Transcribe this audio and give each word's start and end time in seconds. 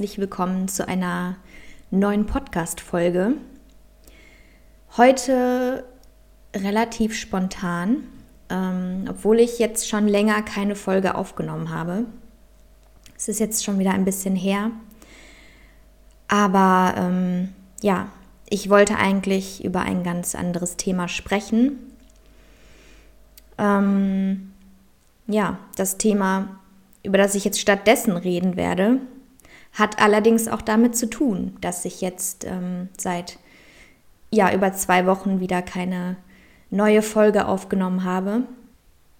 herzlich 0.00 0.18
willkommen 0.18 0.66
zu 0.66 0.88
einer 0.88 1.36
neuen 1.90 2.24
Podcast-Folge. 2.24 3.34
Heute 4.96 5.84
relativ 6.56 7.14
spontan, 7.14 8.04
ähm, 8.48 9.04
obwohl 9.10 9.40
ich 9.40 9.58
jetzt 9.58 9.90
schon 9.90 10.08
länger 10.08 10.40
keine 10.40 10.74
Folge 10.74 11.16
aufgenommen 11.16 11.68
habe. 11.68 12.06
Es 13.14 13.28
ist 13.28 13.40
jetzt 13.40 13.62
schon 13.62 13.78
wieder 13.78 13.90
ein 13.90 14.06
bisschen 14.06 14.34
her. 14.34 14.70
Aber 16.28 16.94
ähm, 16.96 17.50
ja, 17.82 18.08
ich 18.48 18.70
wollte 18.70 18.96
eigentlich 18.96 19.62
über 19.62 19.82
ein 19.82 20.02
ganz 20.02 20.34
anderes 20.34 20.78
Thema 20.78 21.08
sprechen. 21.08 21.72
Ähm, 23.58 24.52
ja, 25.26 25.58
das 25.76 25.98
Thema 25.98 26.58
über 27.02 27.18
das 27.18 27.34
ich 27.34 27.44
jetzt 27.44 27.60
stattdessen 27.60 28.16
reden 28.16 28.56
werde, 28.56 29.00
hat 29.72 30.00
allerdings 30.00 30.48
auch 30.48 30.62
damit 30.62 30.96
zu 30.96 31.08
tun, 31.08 31.56
dass 31.60 31.84
ich 31.84 32.00
jetzt 32.00 32.44
ähm, 32.44 32.88
seit 32.98 33.38
ja 34.30 34.52
über 34.52 34.72
zwei 34.72 35.06
Wochen 35.06 35.40
wieder 35.40 35.62
keine 35.62 36.16
neue 36.70 37.02
Folge 37.02 37.46
aufgenommen 37.46 38.04
habe. 38.04 38.44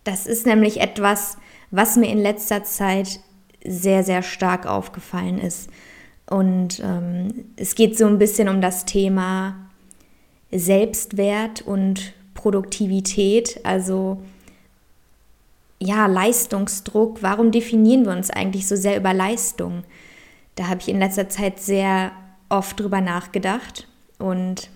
Das 0.04 0.26
ist 0.26 0.46
nämlich 0.46 0.80
etwas, 0.80 1.36
was 1.70 1.96
mir 1.96 2.08
in 2.08 2.18
letzter 2.18 2.64
Zeit 2.64 3.20
sehr, 3.64 4.02
sehr 4.04 4.22
stark 4.22 4.66
aufgefallen 4.66 5.38
ist. 5.38 5.68
Und 6.28 6.80
ähm, 6.80 7.46
es 7.56 7.74
geht 7.74 7.98
so 7.98 8.06
ein 8.06 8.18
bisschen 8.18 8.48
um 8.48 8.60
das 8.60 8.84
Thema 8.86 9.56
Selbstwert 10.52 11.62
und 11.62 12.14
Produktivität. 12.34 13.60
Also 13.64 14.22
ja, 15.80 16.06
Leistungsdruck, 16.06 17.22
warum 17.22 17.50
definieren 17.50 18.04
wir 18.04 18.12
uns 18.12 18.30
eigentlich 18.30 18.68
so 18.68 18.76
sehr 18.76 18.96
über 18.96 19.12
Leistung? 19.12 19.82
Da 20.60 20.68
habe 20.68 20.82
ich 20.82 20.90
in 20.90 20.98
letzter 20.98 21.30
Zeit 21.30 21.58
sehr 21.58 22.12
oft 22.50 22.78
drüber 22.78 23.00
nachgedacht 23.00 23.88
und 24.18 24.68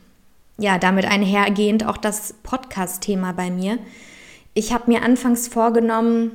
ja, 0.57 0.79
damit 0.79 1.05
einhergehend 1.05 1.85
auch 1.85 1.99
das 1.99 2.33
Podcast-Thema 2.43 3.35
bei 3.35 3.51
mir. 3.51 3.79
Ich 4.55 4.73
habe 4.73 4.91
mir 4.91 5.03
anfangs 5.03 5.47
vorgenommen, 5.47 6.31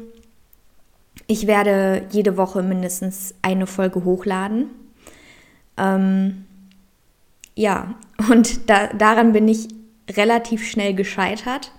ich 1.26 1.48
werde 1.48 2.06
jede 2.12 2.38
Woche 2.38 2.62
mindestens 2.62 3.34
eine 3.42 3.66
Folge 3.66 4.04
hochladen. 4.04 4.70
Ähm, 5.78 6.46
ja, 7.56 7.96
und 8.30 8.70
da, 8.70 8.94
daran 8.94 9.34
bin 9.34 9.48
ich 9.48 9.68
relativ 10.12 10.64
schnell 10.70 10.94
gescheitert. 10.94 11.72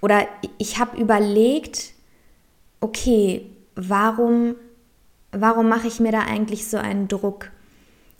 Oder 0.00 0.26
ich 0.58 0.80
habe 0.80 1.00
überlegt, 1.00 1.92
okay, 2.80 3.46
warum, 3.76 4.56
warum 5.32 5.68
mache 5.68 5.88
ich 5.88 6.00
mir 6.00 6.12
da 6.12 6.20
eigentlich 6.20 6.68
so 6.68 6.76
einen 6.76 7.08
Druck? 7.08 7.50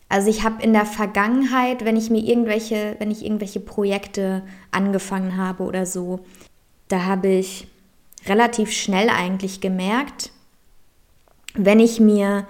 Also 0.08 0.30
ich 0.30 0.42
habe 0.42 0.62
in 0.62 0.72
der 0.72 0.86
Vergangenheit, 0.86 1.84
wenn 1.84 1.96
ich 1.96 2.10
mir 2.10 2.22
irgendwelche, 2.22 2.96
wenn 2.98 3.10
ich 3.10 3.24
irgendwelche 3.24 3.60
Projekte 3.60 4.42
angefangen 4.70 5.36
habe 5.36 5.64
oder 5.64 5.84
so, 5.84 6.20
da 6.88 7.04
habe 7.04 7.28
ich 7.28 7.68
relativ 8.26 8.72
schnell 8.72 9.10
eigentlich 9.10 9.60
gemerkt, 9.60 10.30
wenn 11.54 11.80
ich 11.80 12.00
mir 12.00 12.47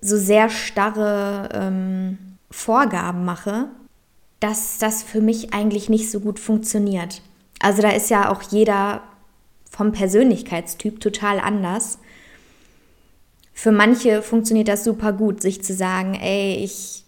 so 0.00 0.16
sehr 0.16 0.48
starre 0.48 1.48
ähm, 1.52 2.18
Vorgaben 2.50 3.24
mache, 3.24 3.66
dass 4.40 4.78
das 4.78 5.02
für 5.02 5.20
mich 5.20 5.52
eigentlich 5.52 5.88
nicht 5.88 6.10
so 6.10 6.20
gut 6.20 6.38
funktioniert. 6.38 7.22
Also 7.60 7.82
da 7.82 7.90
ist 7.90 8.10
ja 8.10 8.30
auch 8.30 8.42
jeder 8.42 9.02
vom 9.70 9.92
Persönlichkeitstyp 9.92 11.00
total 11.00 11.40
anders. 11.40 11.98
Für 13.58 13.72
manche 13.72 14.22
funktioniert 14.22 14.68
das 14.68 14.84
super 14.84 15.12
gut, 15.12 15.42
sich 15.42 15.64
zu 15.64 15.74
sagen, 15.74 16.14
ey, 16.14 16.62
ich, 16.62 17.02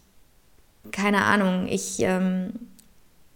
keine 0.90 1.22
Ahnung, 1.22 1.68
ich, 1.68 2.00
ähm, 2.00 2.54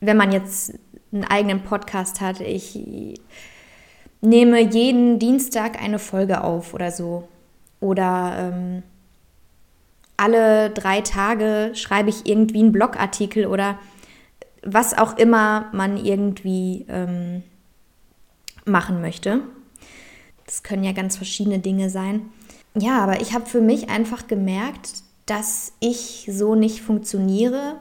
wenn 0.00 0.16
man 0.16 0.32
jetzt 0.32 0.74
einen 1.12 1.22
eigenen 1.22 1.62
Podcast 1.62 2.20
hat, 2.20 2.40
ich 2.40 2.76
nehme 4.20 4.58
jeden 4.58 5.20
Dienstag 5.20 5.80
eine 5.80 6.00
Folge 6.00 6.42
auf 6.42 6.74
oder 6.74 6.90
so. 6.90 7.28
Oder 7.78 8.52
ähm, 8.52 8.82
alle 10.16 10.70
drei 10.70 11.00
Tage 11.00 11.70
schreibe 11.74 12.10
ich 12.10 12.26
irgendwie 12.26 12.58
einen 12.58 12.72
Blogartikel 12.72 13.46
oder 13.46 13.78
was 14.64 14.92
auch 14.92 15.18
immer 15.18 15.68
man 15.72 16.04
irgendwie 16.04 16.84
ähm, 16.88 17.44
machen 18.64 19.00
möchte. 19.00 19.42
Das 20.46 20.64
können 20.64 20.82
ja 20.82 20.90
ganz 20.90 21.16
verschiedene 21.16 21.60
Dinge 21.60 21.90
sein. 21.90 22.22
Ja, 22.76 23.02
aber 23.02 23.20
ich 23.20 23.34
habe 23.34 23.46
für 23.46 23.60
mich 23.60 23.88
einfach 23.88 24.26
gemerkt, 24.26 25.04
dass 25.26 25.72
ich 25.80 26.28
so 26.30 26.54
nicht 26.54 26.82
funktioniere. 26.82 27.78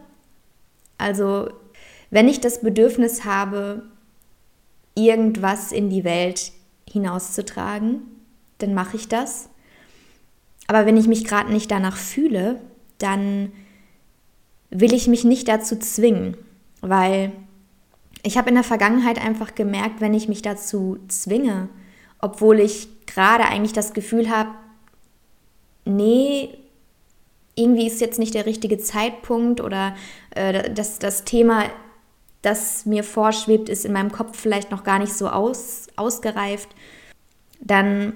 Also 0.98 1.50
wenn 2.12 2.28
ich 2.28 2.40
das 2.42 2.62
Bedürfnis 2.62 3.26
habe, 3.26 3.84
irgendwas 4.96 5.72
in 5.72 5.90
die 5.90 6.04
Welt 6.04 6.52
hinauszutragen, 6.88 8.04
dann 8.60 8.74
mache 8.74 8.98
ich 8.98 9.08
das. 9.08 9.50
Aber 10.68 10.86
wenn 10.86 10.96
ich 10.98 11.08
mich 11.08 11.26
gerade 11.26 11.52
nicht 11.52 11.72
danach 11.72 11.98
fühle, 11.98 12.62
dann 13.00 13.52
will 14.70 14.94
ich 14.94 15.08
mich 15.08 15.24
nicht 15.24 15.48
dazu 15.48 15.78
zwingen, 15.78 16.38
weil 16.82 17.32
ich 18.22 18.38
habe 18.38 18.50
in 18.50 18.56
der 18.56 18.64
Vergangenheit 18.64 19.24
einfach 19.24 19.56
gemerkt, 19.56 20.00
wenn 20.00 20.14
ich 20.14 20.30
mich 20.30 20.42
dazu 20.42 20.98
zwinge, 21.10 21.68
obwohl 22.20 22.60
ich 22.60 22.88
gerade 23.06 23.44
eigentlich 23.44 23.74
das 23.74 23.94
Gefühl 23.94 24.30
habe, 24.30 24.52
nee, 25.86 26.50
irgendwie 27.56 27.88
ist 27.88 28.02
jetzt 28.02 28.20
nicht 28.20 28.34
der 28.34 28.46
richtige 28.46 28.78
Zeitpunkt 28.78 29.62
oder 29.62 29.96
äh, 30.32 30.72
das, 30.72 31.00
das 31.00 31.24
Thema, 31.24 31.66
das 32.42 32.86
mir 32.86 33.04
vorschwebt, 33.04 33.70
ist 33.70 33.86
in 33.86 33.94
meinem 33.94 34.12
Kopf 34.12 34.38
vielleicht 34.38 34.72
noch 34.72 34.84
gar 34.84 35.00
nicht 35.00 35.14
so 35.14 35.28
aus, 35.30 35.88
ausgereift, 35.96 36.70
dann 37.60 38.14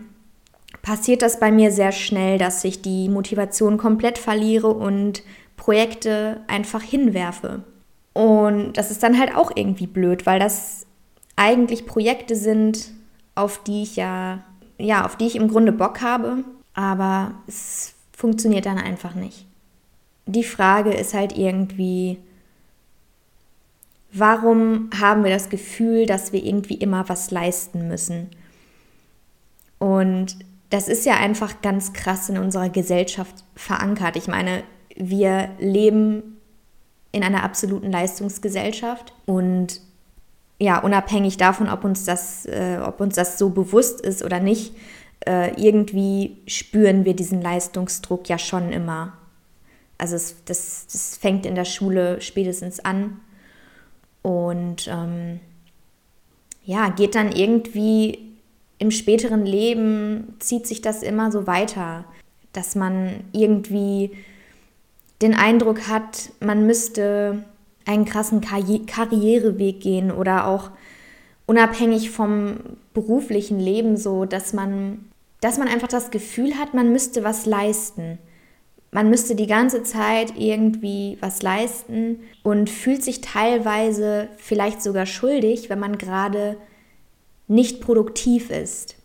passiert 0.82 1.22
das 1.22 1.40
bei 1.40 1.52
mir 1.52 1.72
sehr 1.72 1.92
schnell, 1.92 2.38
dass 2.38 2.64
ich 2.64 2.82
die 2.82 3.10
Motivation 3.10 3.78
komplett 3.78 4.18
verliere 4.18 4.68
und 4.68 5.24
Projekte 5.56 6.42
einfach 6.48 6.82
hinwerfe. 6.82 7.64
Und 8.14 8.74
das 8.74 8.92
ist 8.92 9.04
dann 9.04 9.20
halt 9.20 9.36
auch 9.36 9.52
irgendwie 9.54 9.88
blöd, 9.88 10.26
weil 10.26 10.40
das 10.40 10.88
eigentlich 11.36 11.86
Projekte 11.86 12.36
sind, 12.36 12.92
auf 13.36 13.64
die 13.64 13.84
ich 13.84 13.96
ja, 13.96 14.44
ja, 14.80 15.06
auf 15.06 15.16
die 15.16 15.28
ich 15.28 15.36
im 15.36 15.48
Grunde 15.48 15.72
Bock 15.72 16.02
habe, 16.02 16.44
aber 16.78 17.34
es 17.48 17.96
funktioniert 18.16 18.68
dann 18.68 18.78
einfach 18.78 19.16
nicht. 19.16 19.48
Die 20.28 20.44
Frage 20.44 20.94
ist 20.94 21.16
halt 21.16 21.36
irgendwie, 21.36 22.20
warum 24.14 24.92
haben 24.98 25.24
wir 25.24 25.32
das 25.32 25.50
Gefühl, 25.50 26.06
dass 26.06 26.34
wir 26.34 26.44
irgendwie 26.44 26.76
immer 26.76 27.10
was 27.10 27.32
leisten 27.32 27.88
müssen? 27.88 28.30
Und 29.80 30.38
das 30.70 30.88
ist 30.88 31.06
ja 31.06 31.16
einfach 31.16 31.62
ganz 31.64 31.94
krass 31.94 32.30
in 32.30 32.38
unserer 32.38 32.70
Gesellschaft 32.70 33.44
verankert. 33.56 34.16
Ich 34.16 34.28
meine, 34.28 34.64
wir 34.96 35.50
leben 35.58 36.38
in 37.12 37.24
einer 37.24 37.44
absoluten 37.44 37.92
Leistungsgesellschaft 37.92 39.14
und 39.26 39.82
ja, 40.60 40.78
unabhängig 40.78 41.38
davon, 41.38 41.70
ob 41.70 41.84
uns 41.84 42.04
das, 42.04 42.46
äh, 42.46 42.80
ob 42.84 43.00
uns 43.00 43.16
das 43.16 43.40
so 43.40 43.50
bewusst 43.50 44.02
ist 44.02 44.24
oder 44.24 44.40
nicht, 44.40 44.74
äh, 45.26 45.60
irgendwie 45.62 46.38
spüren 46.48 47.06
wir 47.06 47.16
diesen 47.16 47.42
Leistungsdruck 47.42 48.30
ja 48.30 48.38
schon 48.38 48.72
immer. 48.72 49.14
Also 49.98 50.16
es, 50.16 50.36
das, 50.46 50.86
das 50.92 51.18
fängt 51.18 51.46
in 51.46 51.56
der 51.56 51.66
Schule 51.66 52.22
spätestens 52.22 52.80
an 52.80 53.20
und 54.22 54.88
ähm, 54.88 55.40
ja, 56.64 56.90
geht 56.90 57.16
dann 57.16 57.32
irgendwie 57.32 58.36
im 58.78 58.92
späteren 58.92 59.46
Leben, 59.46 60.36
zieht 60.40 60.68
sich 60.68 60.82
das 60.82 61.02
immer 61.02 61.32
so 61.32 61.48
weiter, 61.48 62.06
dass 62.54 62.76
man 62.76 63.24
irgendwie 63.32 64.12
den 65.22 65.34
Eindruck 65.34 65.88
hat, 65.88 66.32
man 66.40 66.68
müsste 66.68 67.44
einen 67.86 68.06
krassen 68.06 68.42
Karri 68.42 68.80
Karriereweg 68.86 69.80
gehen 69.80 70.12
oder 70.12 70.46
auch 70.46 70.70
unabhängig 71.48 72.12
vom 72.12 72.58
beruflichen 72.94 73.60
Leben 73.60 73.98
so, 73.98 74.26
dass 74.26 74.54
man, 74.54 75.10
dass 75.42 75.58
man 75.58 75.68
einfach 75.68 75.88
das 75.88 76.12
Gefühl 76.12 76.60
hat, 76.60 76.76
man 76.76 76.92
müsste 76.92 77.24
was 77.24 77.48
leisten. 77.48 78.20
Man 78.92 79.10
müsste 79.10 79.36
die 79.36 79.48
ganze 79.48 79.84
Zeit 79.84 80.34
irgendwie 80.38 81.18
was 81.20 81.42
leisten 81.42 82.20
und 82.44 82.70
fühlt 82.70 83.04
sich 83.04 83.22
teilweise 83.22 84.30
vielleicht 84.38 84.82
sogar 84.82 85.06
schuldig, 85.06 85.70
wenn 85.70 85.80
man 85.80 85.98
gerade 85.98 86.58
nicht 87.48 87.82
produktiv 87.82 88.50
ist. 88.50 88.96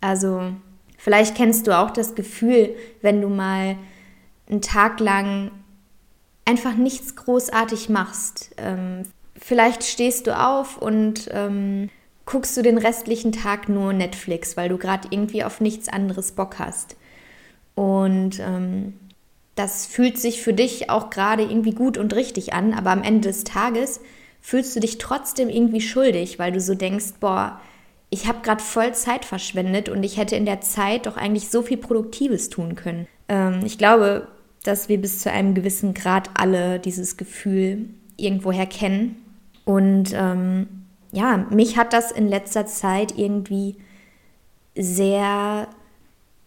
Also 0.00 0.52
vielleicht 0.98 1.36
kennst 1.36 1.66
du 1.66 1.76
auch 1.76 1.90
das 1.90 2.14
Gefühl, 2.14 2.74
wenn 3.02 3.20
du 3.20 3.28
mal 3.28 3.76
einen 4.48 4.62
Tag 4.62 5.00
lang 5.00 5.50
einfach 6.44 6.76
nichts 6.76 7.16
großartig 7.16 7.88
machst. 7.88 8.52
Ähm, 8.56 9.02
vielleicht 9.38 9.84
stehst 9.84 10.26
du 10.26 10.38
auf 10.38 10.78
und 10.78 11.28
ähm, 11.32 11.90
guckst 12.24 12.56
du 12.56 12.62
den 12.62 12.78
restlichen 12.78 13.32
Tag 13.32 13.68
nur 13.68 13.92
Netflix, 13.92 14.56
weil 14.56 14.68
du 14.68 14.78
gerade 14.78 15.08
irgendwie 15.10 15.44
auf 15.44 15.60
nichts 15.60 15.88
anderes 15.88 16.32
Bock 16.32 16.58
hast. 16.58 16.96
Und 17.74 18.40
ähm, 18.40 18.94
das 19.54 19.86
fühlt 19.86 20.18
sich 20.18 20.42
für 20.42 20.52
dich 20.52 20.90
auch 20.90 21.10
gerade 21.10 21.42
irgendwie 21.42 21.72
gut 21.72 21.98
und 21.98 22.14
richtig 22.14 22.52
an, 22.52 22.74
aber 22.74 22.90
am 22.90 23.02
Ende 23.02 23.28
des 23.28 23.44
Tages 23.44 24.00
fühlst 24.40 24.76
du 24.76 24.80
dich 24.80 24.98
trotzdem 24.98 25.48
irgendwie 25.48 25.80
schuldig, 25.80 26.38
weil 26.38 26.52
du 26.52 26.60
so 26.60 26.74
denkst, 26.74 27.14
boah, 27.20 27.60
ich 28.10 28.28
habe 28.28 28.42
gerade 28.42 28.62
voll 28.62 28.94
Zeit 28.94 29.24
verschwendet 29.24 29.88
und 29.88 30.02
ich 30.04 30.16
hätte 30.16 30.36
in 30.36 30.46
der 30.46 30.60
Zeit 30.60 31.06
doch 31.06 31.16
eigentlich 31.16 31.48
so 31.48 31.62
viel 31.62 31.76
Produktives 31.76 32.48
tun 32.48 32.76
können. 32.76 33.08
Ähm, 33.28 33.62
ich 33.64 33.78
glaube, 33.78 34.28
dass 34.62 34.88
wir 34.88 35.00
bis 35.00 35.20
zu 35.20 35.30
einem 35.30 35.54
gewissen 35.54 35.94
Grad 35.94 36.30
alle 36.34 36.78
dieses 36.78 37.16
Gefühl 37.16 37.88
irgendwoher 38.16 38.66
kennen. 38.66 39.16
Und 39.66 40.12
ähm, 40.14 40.86
ja, 41.12 41.46
mich 41.50 41.76
hat 41.76 41.92
das 41.92 42.12
in 42.12 42.28
letzter 42.28 42.66
Zeit 42.66 43.18
irgendwie 43.18 43.76
sehr 44.76 45.68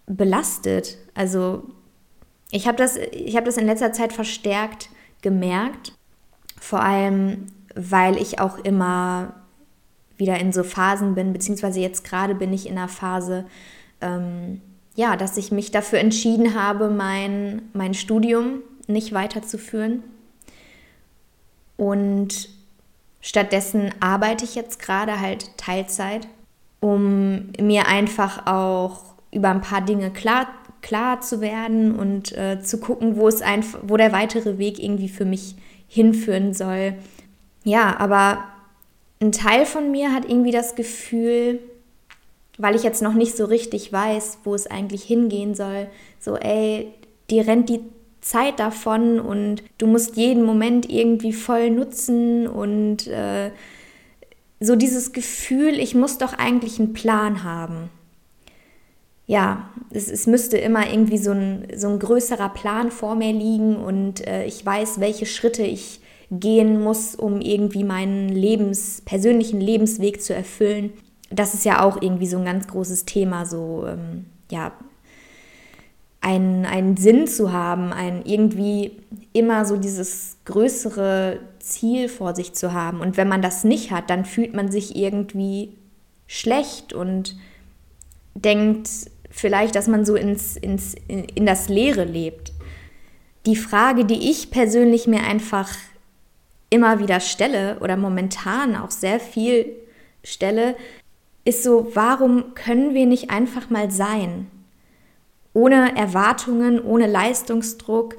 belastet. 0.08 0.98
Also 1.14 1.64
ich 2.50 2.66
habe 2.66 2.78
das, 2.78 2.96
hab 2.96 3.46
das 3.46 3.58
in 3.58 3.66
letzter 3.66 3.94
Zeit 3.94 4.14
verstärkt 4.14 4.90
gemerkt, 5.22 5.94
vor 6.60 6.82
allem 6.82 7.48
weil 7.76 8.18
ich 8.18 8.40
auch 8.40 8.58
immer 8.60 9.34
wieder 10.18 10.40
in 10.40 10.52
so 10.52 10.64
Phasen 10.64 11.14
bin, 11.14 11.34
beziehungsweise 11.34 11.80
jetzt 11.80 12.04
gerade 12.04 12.36
bin 12.36 12.52
ich 12.52 12.68
in 12.68 12.78
einer 12.78 12.88
Phase, 12.88 13.46
ähm, 14.02 14.62
ja, 14.96 15.16
dass 15.16 15.38
ich 15.38 15.52
mich 15.52 15.72
dafür 15.72 16.00
entschieden 16.00 16.56
habe, 16.56 16.90
mein, 16.90 17.64
mein 17.74 17.94
Studium 17.94 18.62
nicht 18.88 19.14
weiterzuführen. 19.14 20.04
Und 21.78 22.50
stattdessen 23.22 23.94
arbeite 24.00 24.46
ich 24.46 24.56
jetzt 24.56 24.80
gerade 24.80 25.20
halt 25.20 25.58
Teilzeit, 25.58 26.28
um 26.80 27.52
mir 27.60 27.88
einfach 27.88 28.48
auch 28.48 29.02
über 29.32 29.50
ein 29.50 29.62
paar 29.62 29.82
Dinge 29.82 30.12
klar, 30.12 30.48
klar 30.82 31.22
zu 31.22 31.42
werden 31.42 31.96
und 31.96 32.32
äh, 32.38 32.62
zu 32.62 32.80
gucken, 32.80 33.18
wo 33.18 33.28
es 33.28 33.42
einfach, 33.42 33.80
wo 33.84 33.98
der 33.98 34.12
weitere 34.12 34.58
Weg 34.58 34.80
irgendwie 34.82 35.10
für 35.10 35.26
mich 35.26 35.56
hinführen 35.88 36.54
soll. 36.54 36.96
Ja, 37.64 38.00
aber 38.00 38.46
ein 39.22 39.32
Teil 39.32 39.66
von 39.66 39.92
mir 39.92 40.14
hat 40.14 40.26
irgendwie 40.26 40.52
das 40.52 40.76
Gefühl, 40.76 41.60
weil 42.58 42.76
ich 42.76 42.84
jetzt 42.84 43.02
noch 43.02 43.14
nicht 43.14 43.36
so 43.36 43.46
richtig 43.46 43.92
weiß, 43.92 44.40
wo 44.44 44.56
es 44.56 44.68
eigentlich 44.68 45.04
hingehen 45.04 45.56
soll, 45.56 45.88
so, 46.20 46.36
ey, 46.38 46.94
dir 47.30 47.48
rennt 47.48 47.70
die 47.70 47.82
Zeit 48.22 48.60
davon 48.60 49.20
und 49.20 49.64
du 49.78 49.88
musst 49.88 50.18
jeden 50.18 50.44
Moment 50.44 50.90
irgendwie 50.90 51.34
voll 51.34 51.70
nutzen 51.70 52.48
und 52.48 53.08
äh, 53.08 53.52
so 54.60 54.76
dieses 54.76 55.14
Gefühl, 55.14 55.80
ich 55.80 55.96
muss 55.96 56.18
doch 56.18 56.34
eigentlich 56.34 56.80
einen 56.80 56.94
Plan 56.94 57.44
haben. 57.44 57.90
Ja, 59.26 59.70
es, 59.92 60.10
es 60.10 60.28
müsste 60.28 60.58
immer 60.58 60.92
irgendwie 60.92 61.20
so 61.20 61.32
ein, 61.32 61.68
so 61.76 61.88
ein 61.88 62.00
größerer 62.00 62.50
Plan 62.50 62.92
vor 62.92 63.16
mir 63.16 63.32
liegen 63.32 63.76
und 63.78 64.26
äh, 64.28 64.46
ich 64.46 64.66
weiß, 64.66 65.00
welche 65.00 65.26
Schritte 65.26 65.64
ich 65.64 66.02
gehen 66.32 66.82
muss, 66.82 67.16
um 67.16 67.42
irgendwie 67.42 67.84
meinen 67.84 68.30
Lebens, 68.30 69.02
persönlichen 69.06 69.62
Lebensweg 69.62 70.22
zu 70.22 70.34
erfüllen. 70.34 70.94
Das 71.32 71.54
ist 71.54 71.64
ja 71.64 71.84
auch 71.84 72.02
irgendwie 72.02 72.28
so 72.28 72.38
ein 72.38 72.46
ganz 72.46 72.68
großes 72.68 73.06
Thema, 73.06 73.46
so, 73.46 73.86
ähm, 73.88 74.26
ja, 74.52 74.74
einen, 76.22 76.66
einen 76.66 76.98
Sinn 76.98 77.28
zu 77.28 77.54
haben, 77.54 77.94
ein 77.94 78.24
irgendwie 78.26 78.98
immer 79.34 79.66
so 79.66 79.78
dieses 79.78 80.38
größere 80.46 81.40
Ziel 81.60 82.10
vor 82.10 82.36
sich 82.36 82.54
zu 82.54 82.74
haben. 82.74 83.00
Und 83.00 83.16
wenn 83.18 83.28
man 83.28 83.42
das 83.42 83.64
nicht 83.64 83.92
hat, 83.92 84.10
dann 84.10 84.26
fühlt 84.26 84.54
man 84.54 84.72
sich 84.72 84.96
irgendwie 84.96 85.74
schlecht 86.28 86.94
und 86.94 87.38
denkt 88.36 88.90
vielleicht, 89.30 89.76
dass 89.76 89.88
man 89.88 90.06
so 90.06 90.16
ins, 90.16 90.58
ins, 90.58 90.96
in 91.08 91.46
das 91.46 91.70
Leere 91.70 92.04
lebt. 92.04 92.52
Die 93.46 93.56
Frage, 93.56 94.06
die 94.06 94.30
ich 94.30 94.52
persönlich 94.52 95.08
mir 95.08 95.24
einfach 95.24 95.72
immer 96.70 97.00
wieder 97.00 97.20
stelle 97.20 97.80
oder 97.80 97.98
momentan 97.98 98.76
auch 98.76 98.92
sehr 98.92 99.20
viel 99.20 99.68
stelle, 100.24 100.76
ist 101.46 101.64
so, 101.64 101.92
warum 101.94 102.54
können 102.54 102.94
wir 102.94 103.06
nicht 103.06 103.30
einfach 103.30 103.70
mal 103.70 103.90
sein? 103.90 104.48
Ohne 105.54 105.96
Erwartungen, 105.96 106.82
ohne 106.82 107.08
Leistungsdruck, 107.08 108.18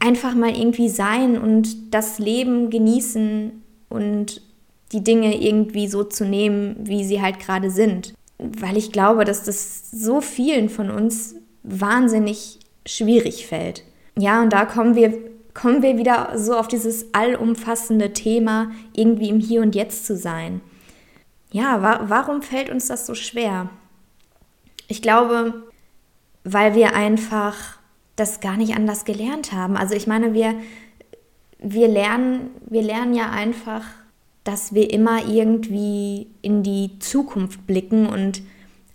einfach 0.00 0.34
mal 0.34 0.56
irgendwie 0.56 0.88
sein 0.88 1.38
und 1.38 1.94
das 1.94 2.18
Leben 2.18 2.70
genießen 2.70 3.62
und 3.88 4.42
die 4.92 5.02
Dinge 5.02 5.40
irgendwie 5.40 5.88
so 5.88 6.04
zu 6.04 6.24
nehmen, 6.24 6.76
wie 6.80 7.04
sie 7.04 7.22
halt 7.22 7.38
gerade 7.38 7.70
sind. 7.70 8.14
Weil 8.38 8.76
ich 8.76 8.92
glaube, 8.92 9.24
dass 9.24 9.44
das 9.44 9.90
so 9.90 10.20
vielen 10.20 10.68
von 10.68 10.90
uns 10.90 11.36
wahnsinnig 11.62 12.58
schwierig 12.86 13.46
fällt. 13.46 13.84
Ja, 14.18 14.42
und 14.42 14.52
da 14.52 14.66
kommen 14.66 14.94
wir 14.94 15.12
kommen 15.54 15.82
wir 15.82 15.96
wieder 15.96 16.32
so 16.36 16.56
auf 16.56 16.68
dieses 16.68 17.14
allumfassende 17.14 18.12
Thema, 18.12 18.72
irgendwie 18.92 19.28
im 19.28 19.38
Hier 19.38 19.62
und 19.62 19.74
Jetzt 19.74 20.04
zu 20.04 20.16
sein. 20.16 20.60
Ja, 21.52 21.80
wa 21.80 22.00
warum 22.08 22.42
fällt 22.42 22.68
uns 22.68 22.88
das 22.88 23.06
so 23.06 23.14
schwer? 23.14 23.70
Ich 24.88 25.00
glaube, 25.00 25.62
weil 26.44 26.74
wir 26.74 26.94
einfach 26.94 27.78
das 28.16 28.40
gar 28.40 28.56
nicht 28.56 28.76
anders 28.76 29.04
gelernt 29.04 29.52
haben. 29.52 29.76
Also 29.76 29.94
ich 29.94 30.06
meine, 30.06 30.34
wir, 30.34 30.54
wir, 31.58 31.88
lernen, 31.88 32.50
wir 32.66 32.82
lernen 32.82 33.14
ja 33.14 33.30
einfach, 33.30 33.84
dass 34.44 34.74
wir 34.74 34.92
immer 34.92 35.26
irgendwie 35.26 36.28
in 36.42 36.62
die 36.62 36.98
Zukunft 37.00 37.66
blicken 37.66 38.06
und 38.06 38.42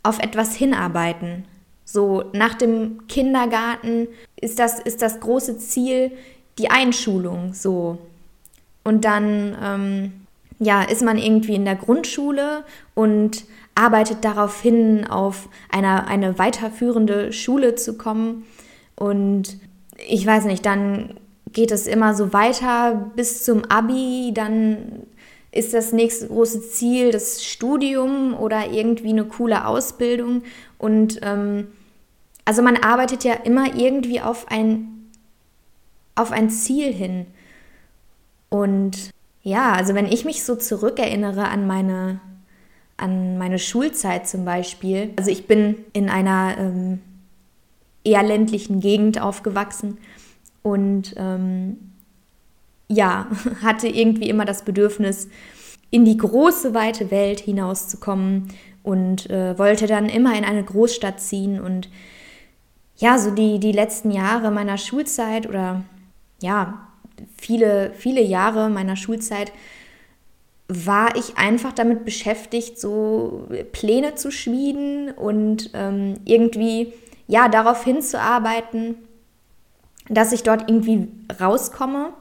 auf 0.03 0.19
etwas 0.19 0.55
hinarbeiten. 0.55 1.45
So 1.83 2.23
nach 2.33 2.53
dem 2.53 3.07
Kindergarten 3.07 4.07
ist 4.39 4.59
das, 4.59 4.79
ist 4.79 5.01
das 5.01 5.19
große 5.19 5.57
Ziel, 5.57 6.11
die 6.59 6.69
Einschulung 6.69 7.53
so. 7.53 7.97
Und 8.83 9.05
dann 9.05 9.57
ähm, 9.61 10.13
ja, 10.59 10.83
ist 10.83 11.01
man 11.01 11.17
irgendwie 11.17 11.55
in 11.55 11.65
der 11.65 11.75
Grundschule 11.75 12.63
und 12.93 13.45
arbeitet 13.79 14.25
darauf 14.25 14.61
hin, 14.61 15.07
auf 15.07 15.47
eine, 15.69 16.07
eine 16.07 16.37
weiterführende 16.37 17.31
Schule 17.31 17.75
zu 17.75 17.97
kommen. 17.97 18.45
Und 18.95 19.57
ich 20.07 20.25
weiß 20.25 20.45
nicht, 20.45 20.65
dann 20.65 21.15
geht 21.53 21.71
es 21.71 21.87
immer 21.87 22.13
so 22.13 22.33
weiter 22.33 23.11
bis 23.15 23.43
zum 23.45 23.63
ABI, 23.65 24.31
dann 24.33 25.03
ist 25.51 25.73
das 25.73 25.93
nächste 25.93 26.27
große 26.27 26.61
Ziel 26.69 27.11
das 27.11 27.43
Studium 27.43 28.35
oder 28.35 28.69
irgendwie 28.71 29.09
eine 29.09 29.25
coole 29.25 29.65
Ausbildung. 29.65 30.43
Und 30.77 31.19
ähm, 31.23 31.67
also 32.45 32.61
man 32.61 32.77
arbeitet 32.77 33.23
ja 33.23 33.33
immer 33.33 33.75
irgendwie 33.75 34.21
auf 34.21 34.51
ein 34.51 34.99
auf 36.19 36.31
ein 36.31 36.49
Ziel 36.49 36.93
hin. 36.93 37.25
Und 38.49 39.11
ja, 39.41 39.71
also 39.71 39.95
wenn 39.95 40.05
ich 40.05 40.25
mich 40.25 40.43
so 40.43 40.55
zurückerinnere 40.55 41.47
an 41.47 41.65
meine, 41.65 42.19
an 42.99 43.37
meine 43.37 43.59
Schulzeit 43.59 44.27
zum 44.27 44.45
Beispiel, 44.45 45.11
also 45.17 45.31
ich 45.31 45.47
bin 45.47 45.75
in 45.93 46.09
einer 46.09 46.57
ähm, 46.57 46.99
eher 48.03 48.23
ländlichen 48.23 48.79
Gegend 48.79 49.21
aufgewachsen 49.21 49.97
und 50.61 51.13
ähm, 51.17 51.77
ja, 52.87 53.27
hatte 53.61 53.87
irgendwie 53.87 54.29
immer 54.29 54.45
das 54.45 54.63
Bedürfnis, 54.63 55.29
in 55.91 56.05
die 56.05 56.17
große, 56.17 56.73
weite 56.73 57.09
Welt 57.09 57.39
hinauszukommen 57.39 58.49
und 58.83 59.29
äh, 59.29 59.57
wollte 59.57 59.87
dann 59.87 60.07
immer 60.07 60.37
in 60.37 60.45
eine 60.45 60.63
Großstadt 60.63 61.19
ziehen 61.19 61.59
und 61.59 61.89
ja, 62.97 63.17
so 63.17 63.31
die, 63.31 63.59
die 63.59 63.71
letzten 63.71 64.11
Jahre 64.11 64.51
meiner 64.51 64.77
Schulzeit 64.77 65.47
oder 65.47 65.83
ja, 66.41 66.87
viele, 67.37 67.91
viele 67.95 68.21
Jahre 68.21 68.69
meiner 68.69 68.95
Schulzeit 68.95 69.51
war 70.69 71.15
ich 71.15 71.35
einfach 71.37 71.73
damit 71.73 72.05
beschäftigt, 72.05 72.79
so 72.79 73.47
Pläne 73.71 74.13
zu 74.13 74.31
schmieden 74.31 75.09
und 75.11 75.71
ähm, 75.73 76.19
irgendwie 76.25 76.93
ja 77.25 77.49
darauf 77.49 77.83
hinzuarbeiten, 77.83 78.95
dass 80.09 80.31
ich 80.31 80.43
dort 80.43 80.69
irgendwie 80.69 81.07
rauskomme. 81.41 82.13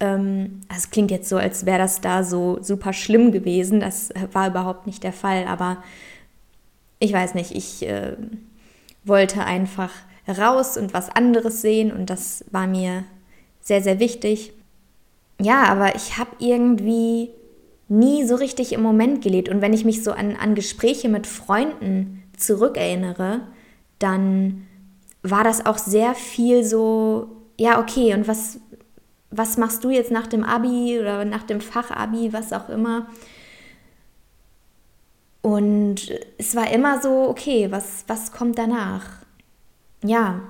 Ähm, 0.00 0.60
es 0.74 0.90
klingt 0.90 1.12
jetzt 1.12 1.28
so, 1.28 1.36
als 1.36 1.66
wäre 1.66 1.78
das 1.78 2.00
da 2.00 2.24
so 2.24 2.58
super 2.60 2.92
schlimm 2.92 3.30
gewesen. 3.30 3.78
Das 3.78 4.10
war 4.32 4.48
überhaupt 4.48 4.86
nicht 4.86 5.04
der 5.04 5.12
Fall, 5.12 5.46
aber 5.46 5.78
ich 6.98 7.12
weiß 7.12 7.34
nicht, 7.34 7.52
ich 7.52 7.86
äh, 7.86 8.16
wollte 9.04 9.44
einfach 9.44 9.90
raus 10.26 10.76
und 10.76 10.94
was 10.94 11.10
anderes 11.10 11.62
sehen 11.62 11.92
und 11.92 12.10
das 12.10 12.44
war 12.50 12.66
mir 12.66 13.04
sehr, 13.60 13.82
sehr 13.82 14.00
wichtig. 14.00 14.52
Ja, 15.40 15.64
aber 15.64 15.94
ich 15.94 16.18
habe 16.18 16.30
irgendwie 16.40 17.30
nie 17.88 18.24
so 18.24 18.34
richtig 18.34 18.72
im 18.72 18.82
Moment 18.82 19.22
gelebt. 19.22 19.48
Und 19.48 19.60
wenn 19.60 19.72
ich 19.72 19.84
mich 19.84 20.02
so 20.02 20.12
an, 20.12 20.36
an 20.36 20.54
Gespräche 20.54 21.08
mit 21.08 21.26
Freunden 21.26 22.22
zurückerinnere, 22.36 23.42
dann 23.98 24.66
war 25.22 25.44
das 25.44 25.64
auch 25.66 25.78
sehr 25.78 26.14
viel 26.14 26.64
so, 26.64 27.28
ja, 27.58 27.80
okay, 27.80 28.14
und 28.14 28.28
was, 28.28 28.58
was 29.30 29.56
machst 29.56 29.84
du 29.84 29.90
jetzt 29.90 30.10
nach 30.10 30.26
dem 30.26 30.44
Abi 30.44 30.98
oder 31.00 31.24
nach 31.24 31.44
dem 31.44 31.60
Fachabi, 31.60 32.32
was 32.32 32.52
auch 32.52 32.68
immer? 32.68 33.06
Und 35.42 36.10
es 36.38 36.56
war 36.56 36.70
immer 36.72 37.02
so, 37.02 37.28
okay, 37.28 37.70
was, 37.70 38.04
was 38.06 38.32
kommt 38.32 38.58
danach? 38.58 39.04
Ja, 40.02 40.40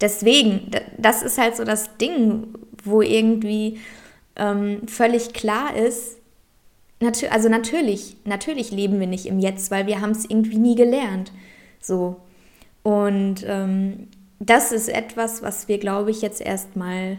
deswegen, 0.00 0.70
das 0.98 1.22
ist 1.22 1.38
halt 1.38 1.56
so 1.56 1.64
das 1.64 1.96
Ding, 1.98 2.48
wo 2.82 3.00
irgendwie 3.00 3.78
ähm, 4.36 4.86
völlig 4.88 5.32
klar 5.34 5.76
ist, 5.76 6.16
natu 7.04 7.26
also 7.30 7.48
natürlich, 7.48 8.16
natürlich 8.24 8.70
leben 8.70 8.98
wir 9.00 9.06
nicht 9.06 9.26
im 9.26 9.38
Jetzt, 9.38 9.70
weil 9.70 9.86
wir 9.86 10.00
haben 10.00 10.10
es 10.10 10.24
irgendwie 10.24 10.58
nie 10.58 10.74
gelernt. 10.74 11.32
So. 11.80 12.16
Und 12.82 13.44
ähm, 13.46 14.08
das 14.40 14.72
ist 14.72 14.88
etwas, 14.88 15.42
was 15.42 15.68
wir, 15.68 15.78
glaube 15.78 16.10
ich, 16.10 16.22
jetzt 16.22 16.40
erstmal 16.40 17.18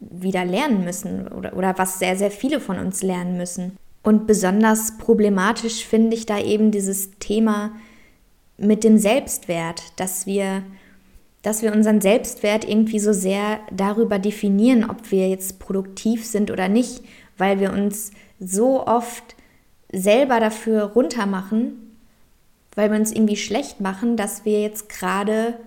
wieder 0.00 0.44
lernen 0.44 0.84
müssen 0.84 1.28
oder, 1.28 1.56
oder 1.56 1.76
was 1.78 1.98
sehr, 1.98 2.16
sehr 2.16 2.30
viele 2.30 2.60
von 2.60 2.78
uns 2.78 3.02
lernen 3.02 3.36
müssen. 3.36 3.76
Und 4.02 4.26
besonders 4.26 4.96
problematisch 4.98 5.84
finde 5.84 6.16
ich 6.16 6.26
da 6.26 6.38
eben 6.38 6.70
dieses 6.70 7.10
Thema 7.18 7.72
mit 8.56 8.84
dem 8.84 8.98
Selbstwert, 8.98 9.82
dass 9.96 10.26
wir, 10.26 10.62
dass 11.42 11.62
wir 11.62 11.72
unseren 11.72 12.00
Selbstwert 12.00 12.68
irgendwie 12.68 13.00
so 13.00 13.12
sehr 13.12 13.60
darüber 13.72 14.18
definieren, 14.18 14.88
ob 14.88 15.10
wir 15.10 15.28
jetzt 15.28 15.58
produktiv 15.58 16.24
sind 16.24 16.50
oder 16.50 16.68
nicht, 16.68 17.02
weil 17.36 17.60
wir 17.60 17.72
uns 17.72 18.12
so 18.40 18.86
oft 18.86 19.34
selber 19.92 20.40
dafür 20.40 20.84
runtermachen, 20.84 21.96
weil 22.74 22.90
wir 22.90 22.98
uns 22.98 23.12
irgendwie 23.12 23.36
schlecht 23.36 23.80
machen, 23.80 24.16
dass 24.16 24.44
wir 24.44 24.60
jetzt 24.60 24.88
gerade 24.88 25.58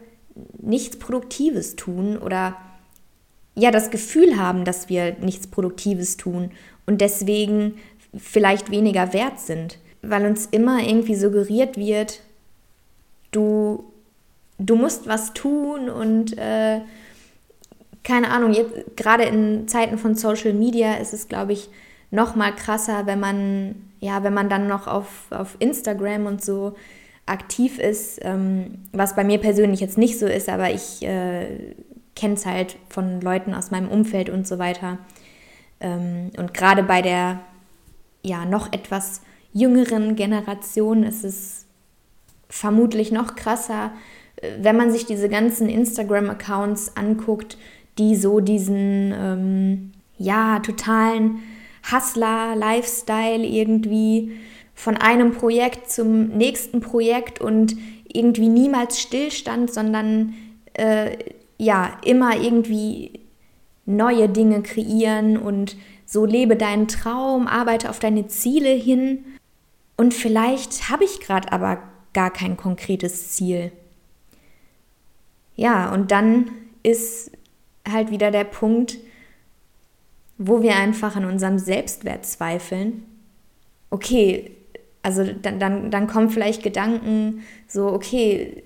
nichts 0.60 0.98
Produktives 0.98 1.76
tun 1.76 2.18
oder 2.18 2.56
ja 3.56 3.72
das 3.72 3.92
Gefühl 3.92 4.38
haben, 4.38 4.64
dass 4.64 4.90
wir 4.90 5.18
nichts 5.20 5.48
Produktives 5.48 6.18
tun 6.18 6.52
und 6.86 7.02
deswegen 7.02 7.76
vielleicht 8.18 8.72
weniger 8.72 9.14
wert 9.14 9.40
sind, 9.40 9.78
weil 10.02 10.26
uns 10.26 10.46
immer 10.46 10.80
irgendwie 10.80 11.16
suggeriert 11.16 11.78
wird, 11.78 12.22
du, 13.32 13.84
du 14.58 14.76
musst 14.76 15.08
was 15.08 15.34
tun 15.34 15.90
und 15.90 16.38
äh, 16.38 16.82
keine 18.04 18.32
Ahnung, 18.32 18.54
jetzt 18.54 18.98
gerade 18.98 19.24
in 19.24 19.68
Zeiten 19.68 19.98
von 19.98 20.16
Social 20.16 20.54
Media 20.54 20.96
ist 20.96 21.14
es, 21.14 21.28
glaube 21.28 21.54
ich, 21.54 21.70
noch 22.12 22.36
mal 22.36 22.54
krasser, 22.54 23.06
wenn 23.08 23.20
man, 23.20 23.76
ja, 24.00 24.24
wenn 24.24 24.34
man 24.34 24.50
dann 24.50 24.68
noch 24.68 24.88
auf, 24.88 25.26
auf 25.32 25.56
Instagram 25.60 26.26
und 26.26 26.44
so 26.44 26.76
aktiv 27.26 27.80
ist, 27.80 28.20
ähm, 28.24 28.80
was 28.92 29.16
bei 29.16 29.24
mir 29.24 29.40
persönlich 29.40 29.80
jetzt 29.80 29.98
nicht 29.98 30.20
so 30.20 30.26
ist, 30.26 30.50
aber 30.50 30.72
ich 30.72 31.02
äh, 31.04 31.74
kenne 32.16 32.34
es 32.34 32.46
halt 32.46 32.78
von 32.90 33.22
Leuten 33.22 33.54
aus 33.54 33.72
meinem 33.72 33.90
Umfeld 33.90 34.30
und 34.30 34.46
so 34.46 34.60
weiter. 34.60 34.98
Ähm, 35.80 36.32
und 36.38 36.54
gerade 36.54 36.84
bei 36.84 37.02
der 37.02 37.40
ja 38.24 38.46
noch 38.46 38.72
etwas 38.74 39.22
jüngeren 39.54 40.16
Generation 40.16 41.04
ist 41.04 41.24
es 41.24 41.66
vermutlich 42.50 43.12
noch 43.12 43.36
krasser, 43.36 43.92
äh, 44.38 44.52
wenn 44.60 44.76
man 44.76 44.92
sich 44.92 45.06
diese 45.06 45.30
ganzen 45.30 45.70
Instagram-Accounts 45.70 46.98
anguckt, 46.98 47.58
die 47.98 48.16
so 48.16 48.42
diesen 48.42 49.14
ähm, 49.16 49.92
ja 50.18 50.60
totalen 50.60 51.40
Hustler-Lifestyle 51.90 53.46
irgendwie 53.46 54.32
von 54.74 54.98
einem 54.98 55.34
Projekt 55.34 55.90
zum 55.90 56.30
nächsten 56.30 56.80
Projekt 56.80 57.40
und 57.40 57.76
irgendwie 58.12 58.50
niemals 58.50 59.00
Stillstand, 59.00 59.72
sondern 59.72 60.34
äh, 60.74 61.18
ja 61.58 61.98
immer 62.04 62.36
irgendwie 62.38 63.20
neue 63.86 64.30
Dinge 64.30 64.62
kreieren 64.64 65.38
und 65.38 65.76
so 66.06 66.26
lebe 66.26 66.56
deinen 66.56 66.88
Traum, 66.88 67.48
arbeite 67.48 67.90
auf 67.90 68.00
deine 68.00 68.28
Ziele 68.28 68.70
hin. 68.70 69.24
Und 69.98 70.14
vielleicht 70.14 70.90
habe 70.90 71.04
ich 71.04 71.20
gerade 71.20 71.52
aber 71.52 71.84
gar 72.14 72.32
kein 72.32 72.58
konkretes 72.58 73.32
Ziel. 73.32 73.72
Ja, 75.56 75.94
und 75.94 76.12
dann 76.12 76.52
ist 76.84 77.32
halt 77.90 78.12
wieder 78.12 78.32
der 78.32 78.44
Punkt, 78.44 78.98
wo 80.44 80.62
wir 80.62 80.76
einfach 80.76 81.16
an 81.16 81.26
unserem 81.26 81.60
Selbstwert 81.60 82.26
zweifeln. 82.26 83.04
Okay, 83.92 84.52
also 85.04 85.24
dann, 85.24 85.60
dann, 85.60 85.92
dann 85.92 86.08
kommen 86.08 86.30
vielleicht 86.30 86.64
Gedanken 86.64 87.44
so, 87.68 87.88
okay, 87.88 88.64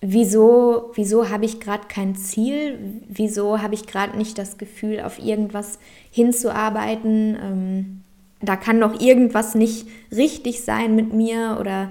wieso, 0.00 0.90
wieso 0.94 1.28
habe 1.28 1.44
ich 1.44 1.60
gerade 1.60 1.86
kein 1.86 2.16
Ziel? 2.16 3.02
Wieso 3.08 3.62
habe 3.62 3.74
ich 3.74 3.86
gerade 3.86 4.18
nicht 4.18 4.36
das 4.36 4.58
Gefühl, 4.58 5.00
auf 5.00 5.20
irgendwas 5.20 5.78
hinzuarbeiten? 6.10 7.38
Ähm, 7.40 8.00
da 8.40 8.56
kann 8.56 8.80
doch 8.80 9.00
irgendwas 9.00 9.54
nicht 9.54 9.86
richtig 10.10 10.62
sein 10.62 10.96
mit 10.96 11.12
mir 11.12 11.58
oder 11.60 11.90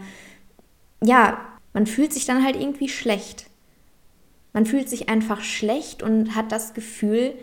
ja, 1.02 1.40
man 1.72 1.86
fühlt 1.86 2.12
sich 2.12 2.26
dann 2.26 2.44
halt 2.44 2.58
irgendwie 2.58 2.90
schlecht. 2.90 3.46
Man 4.52 4.66
fühlt 4.66 4.90
sich 4.90 5.08
einfach 5.08 5.42
schlecht 5.42 6.04
und 6.04 6.36
hat 6.36 6.52
das 6.52 6.74
Gefühl, 6.74 7.36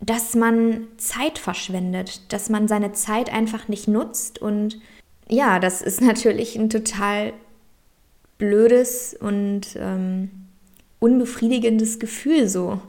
dass 0.00 0.34
man 0.34 0.88
Zeit 0.96 1.38
verschwendet, 1.38 2.32
dass 2.32 2.50
man 2.50 2.68
seine 2.68 2.92
Zeit 2.92 3.32
einfach 3.32 3.68
nicht 3.68 3.88
nutzt. 3.88 4.40
Und 4.40 4.80
ja, 5.28 5.58
das 5.58 5.82
ist 5.82 6.00
natürlich 6.02 6.56
ein 6.56 6.70
total 6.70 7.32
blödes 8.38 9.14
und 9.14 9.76
ähm, 9.76 10.30
unbefriedigendes 10.98 11.98
Gefühl 11.98 12.48
so, 12.48 12.80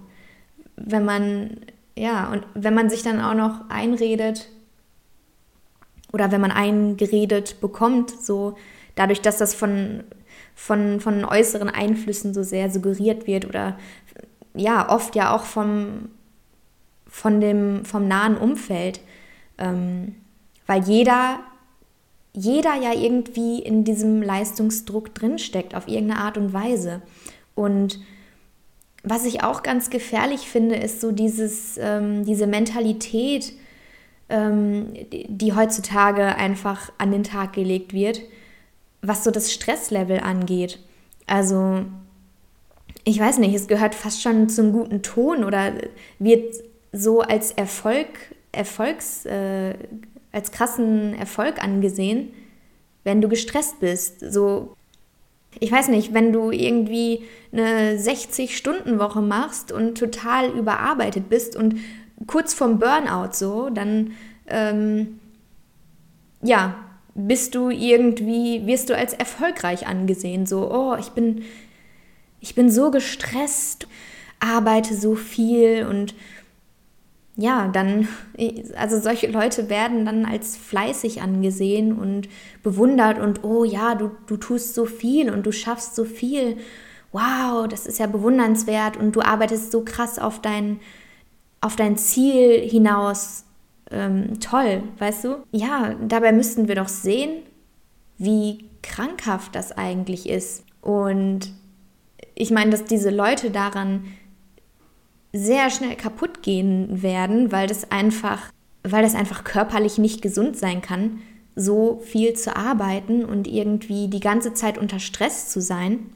wenn 0.75 1.05
man, 1.05 1.57
ja, 1.95 2.31
und 2.31 2.45
wenn 2.53 2.73
man 2.73 2.89
sich 2.89 3.03
dann 3.03 3.21
auch 3.21 3.35
noch 3.35 3.69
einredet 3.69 4.49
oder 6.11 6.31
wenn 6.31 6.41
man 6.41 6.51
eingeredet 6.51 7.61
bekommt, 7.61 8.09
so 8.09 8.55
dadurch, 8.95 9.21
dass 9.21 9.37
das 9.37 9.53
von, 9.53 10.03
von, 10.55 10.99
von 10.99 11.25
äußeren 11.25 11.69
Einflüssen 11.69 12.33
so 12.33 12.43
sehr 12.43 12.69
suggeriert 12.69 13.27
wird 13.27 13.45
oder 13.45 13.77
ja, 14.53 14.89
oft 14.89 15.15
ja 15.15 15.35
auch 15.35 15.43
vom, 15.43 16.09
von 17.15 17.39
dem, 17.39 17.85
vom 17.85 18.09
nahen 18.09 18.35
Umfeld. 18.35 18.99
Ähm, 19.57 20.15
weil 20.67 20.83
jeder, 20.83 21.39
jeder 22.33 22.75
ja 22.75 22.91
irgendwie 22.93 23.59
in 23.59 23.85
diesem 23.85 24.21
Leistungsdruck 24.21 25.15
drinsteckt, 25.15 25.75
auf 25.75 25.87
irgendeine 25.87 26.19
Art 26.19 26.37
und 26.37 26.51
Weise. 26.51 27.01
Und 27.55 27.99
was 29.01 29.25
ich 29.25 29.43
auch 29.45 29.63
ganz 29.63 29.89
gefährlich 29.89 30.41
finde, 30.41 30.75
ist 30.75 30.99
so 30.99 31.13
dieses, 31.13 31.77
ähm, 31.77 32.25
diese 32.25 32.47
Mentalität, 32.47 33.53
ähm, 34.27 34.91
die, 35.13 35.25
die 35.29 35.53
heutzutage 35.53 36.35
einfach 36.35 36.91
an 36.97 37.11
den 37.13 37.23
Tag 37.23 37.53
gelegt 37.53 37.93
wird, 37.93 38.19
was 39.01 39.23
so 39.23 39.31
das 39.31 39.53
Stresslevel 39.53 40.19
angeht. 40.19 40.79
Also, 41.27 41.85
ich 43.05 43.17
weiß 43.17 43.37
nicht, 43.37 43.55
es 43.55 43.67
gehört 43.67 43.95
fast 43.95 44.21
schon 44.21 44.49
zum 44.49 44.73
guten 44.73 45.01
Ton 45.01 45.45
oder 45.45 45.71
wird 46.19 46.55
so 46.95 47.21
als 47.21 47.51
Erfolg, 47.51 48.07
Erfolgs, 48.51 49.25
äh, 49.25 49.75
als 50.31 50.51
krassen 50.51 51.13
Erfolg 51.13 51.61
angesehen, 51.63 52.33
wenn 53.03 53.21
du 53.21 53.27
gestresst 53.27 53.79
bist. 53.79 54.19
So, 54.19 54.75
ich 55.59 55.71
weiß 55.71 55.89
nicht, 55.89 56.13
wenn 56.13 56.33
du 56.33 56.51
irgendwie 56.51 57.23
eine 57.51 57.97
60-Stunden-Woche 57.97 59.21
machst 59.21 59.71
und 59.71 59.97
total 59.97 60.49
überarbeitet 60.49 61.29
bist 61.29 61.55
und 61.55 61.75
kurz 62.27 62.53
vorm 62.53 62.79
Burnout 62.79 63.33
so, 63.33 63.69
dann 63.69 64.13
ähm, 64.47 65.19
ja, 66.41 66.75
bist 67.13 67.55
du 67.55 67.69
irgendwie, 67.69 68.65
wirst 68.67 68.89
du 68.89 68.95
als 68.95 69.13
erfolgreich 69.13 69.87
angesehen. 69.87 70.45
So, 70.45 70.71
oh, 70.71 70.95
ich 70.99 71.09
bin, 71.09 71.43
ich 72.39 72.55
bin 72.55 72.69
so 72.69 72.91
gestresst, 72.91 73.87
arbeite 74.39 74.95
so 74.95 75.15
viel 75.15 75.85
und 75.89 76.13
ja, 77.37 77.67
dann, 77.67 78.07
also 78.77 78.99
solche 78.99 79.27
Leute 79.27 79.69
werden 79.69 80.05
dann 80.05 80.25
als 80.25 80.55
fleißig 80.55 81.21
angesehen 81.21 81.97
und 81.97 82.29
bewundert 82.63 83.19
und 83.19 83.43
oh 83.43 83.65
ja, 83.65 83.95
du, 83.95 84.11
du 84.27 84.37
tust 84.37 84.73
so 84.73 84.85
viel 84.85 85.29
und 85.29 85.45
du 85.45 85.51
schaffst 85.51 85.95
so 85.95 86.05
viel. 86.05 86.57
Wow, 87.11 87.67
das 87.67 87.87
ist 87.87 87.99
ja 87.99 88.07
bewundernswert 88.07 88.97
und 88.97 89.15
du 89.15 89.21
arbeitest 89.21 89.71
so 89.71 89.83
krass 89.83 90.17
auf 90.17 90.41
dein, 90.41 90.79
auf 91.59 91.75
dein 91.75 91.97
Ziel 91.97 92.61
hinaus. 92.61 93.43
Ähm, 93.91 94.39
toll, 94.39 94.83
weißt 94.97 95.25
du? 95.25 95.43
Ja, 95.51 95.95
dabei 96.07 96.31
müssten 96.31 96.67
wir 96.67 96.75
doch 96.75 96.87
sehen, 96.87 97.43
wie 98.17 98.69
krankhaft 98.81 99.55
das 99.55 99.73
eigentlich 99.73 100.29
ist. 100.29 100.63
Und 100.81 101.51
ich 102.33 102.51
meine, 102.51 102.71
dass 102.71 102.85
diese 102.85 103.09
Leute 103.09 103.51
daran 103.51 104.05
sehr 105.35 105.69
schnell 105.69 105.95
kaputt 105.95 106.41
gehen 106.41 107.01
werden, 107.01 107.51
weil 107.51 107.67
das 107.67 107.91
einfach, 107.91 108.51
weil 108.83 109.03
das 109.03 109.15
einfach 109.15 109.43
körperlich 109.43 109.97
nicht 109.97 110.21
gesund 110.21 110.57
sein 110.57 110.81
kann, 110.81 111.21
so 111.55 112.01
viel 112.05 112.33
zu 112.33 112.55
arbeiten 112.55 113.25
und 113.25 113.47
irgendwie 113.47 114.07
die 114.07 114.19
ganze 114.19 114.53
Zeit 114.53 114.77
unter 114.77 114.99
Stress 114.99 115.49
zu 115.49 115.61
sein. 115.61 116.09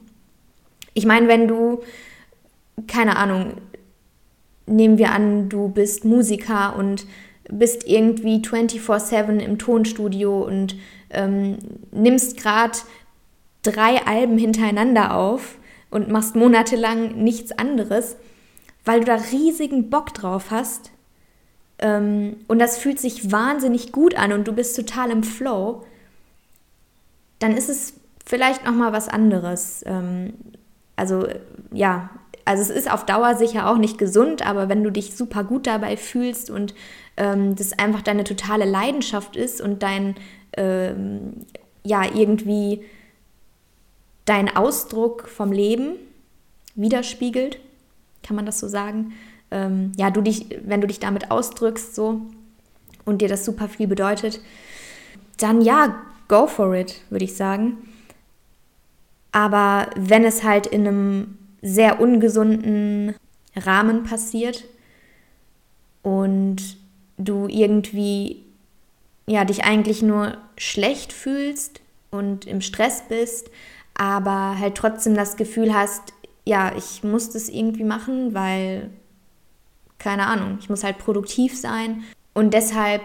Ich 0.94 1.06
meine, 1.06 1.28
wenn 1.28 1.48
du, 1.48 1.80
keine 2.86 3.16
Ahnung, 3.16 3.54
nehmen 4.66 4.98
wir 4.98 5.12
an, 5.12 5.48
du 5.48 5.68
bist 5.68 6.04
Musiker 6.04 6.76
und 6.76 7.06
bist 7.50 7.86
irgendwie 7.86 8.40
24/7 8.40 9.38
im 9.38 9.58
Tonstudio 9.58 10.42
und 10.42 10.76
ähm, 11.10 11.58
nimmst 11.90 12.36
gerade 12.36 12.78
drei 13.62 14.06
Alben 14.06 14.38
hintereinander 14.38 15.14
auf 15.14 15.58
und 15.90 16.08
machst 16.08 16.36
monatelang 16.36 17.22
nichts 17.22 17.52
anderes, 17.52 18.16
weil 18.84 19.00
du 19.00 19.06
da 19.06 19.16
riesigen 19.16 19.90
Bock 19.90 20.14
drauf 20.14 20.50
hast. 20.50 20.90
Ähm, 21.78 22.36
und 22.48 22.58
das 22.58 22.78
fühlt 22.78 22.98
sich 23.00 23.32
wahnsinnig 23.32 23.92
gut 23.92 24.14
an 24.14 24.32
und 24.32 24.46
du 24.46 24.52
bist 24.52 24.76
total 24.76 25.10
im 25.10 25.22
Flow, 25.22 25.84
dann 27.38 27.56
ist 27.56 27.70
es 27.70 27.94
vielleicht 28.26 28.64
noch 28.64 28.74
mal 28.74 28.92
was 28.92 29.08
anderes. 29.08 29.82
Ähm, 29.86 30.34
also 30.96 31.26
ja, 31.72 32.10
also 32.44 32.62
es 32.62 32.70
ist 32.70 32.90
auf 32.90 33.06
Dauer 33.06 33.34
sicher 33.36 33.70
auch 33.70 33.78
nicht 33.78 33.98
gesund, 33.98 34.46
aber 34.46 34.68
wenn 34.68 34.84
du 34.84 34.90
dich 34.90 35.16
super 35.16 35.44
gut 35.44 35.66
dabei 35.66 35.96
fühlst 35.96 36.50
und 36.50 36.74
ähm, 37.16 37.56
das 37.56 37.78
einfach 37.78 38.02
deine 38.02 38.24
totale 38.24 38.64
Leidenschaft 38.64 39.36
ist 39.36 39.60
und 39.60 39.82
dein 39.82 40.16
ähm, 40.56 41.46
ja 41.84 42.02
irgendwie 42.04 42.84
dein 44.24 44.54
Ausdruck 44.54 45.28
vom 45.28 45.52
Leben 45.52 45.96
widerspiegelt, 46.74 47.58
kann 48.22 48.36
man 48.36 48.46
das 48.46 48.60
so 48.60 48.68
sagen? 48.68 49.12
Ähm, 49.50 49.92
ja, 49.96 50.10
du 50.10 50.20
dich, 50.20 50.46
wenn 50.64 50.80
du 50.80 50.86
dich 50.86 51.00
damit 51.00 51.30
ausdrückst 51.30 51.94
so 51.94 52.20
und 53.04 53.22
dir 53.22 53.28
das 53.28 53.44
super 53.44 53.68
viel 53.68 53.86
bedeutet, 53.86 54.40
dann 55.38 55.60
ja, 55.60 55.96
go 56.28 56.46
for 56.46 56.74
it, 56.74 57.00
würde 57.10 57.24
ich 57.24 57.36
sagen. 57.36 57.78
Aber 59.32 59.90
wenn 59.96 60.24
es 60.24 60.42
halt 60.42 60.66
in 60.66 60.86
einem 60.86 61.38
sehr 61.62 62.00
ungesunden 62.00 63.14
Rahmen 63.56 64.04
passiert 64.04 64.64
und 66.02 66.78
du 67.18 67.46
irgendwie 67.48 68.44
ja 69.26 69.44
dich 69.44 69.64
eigentlich 69.64 70.02
nur 70.02 70.36
schlecht 70.56 71.12
fühlst 71.12 71.80
und 72.10 72.46
im 72.46 72.60
Stress 72.60 73.04
bist, 73.08 73.50
aber 73.94 74.58
halt 74.58 74.76
trotzdem 74.76 75.14
das 75.14 75.36
Gefühl 75.36 75.74
hast, 75.74 76.12
ja, 76.50 76.72
ich 76.76 77.04
muss 77.04 77.30
das 77.30 77.48
irgendwie 77.48 77.84
machen, 77.84 78.34
weil 78.34 78.90
keine 79.98 80.26
Ahnung, 80.26 80.58
ich 80.58 80.68
muss 80.68 80.82
halt 80.82 80.98
produktiv 80.98 81.56
sein 81.56 82.02
und 82.34 82.54
deshalb 82.54 83.02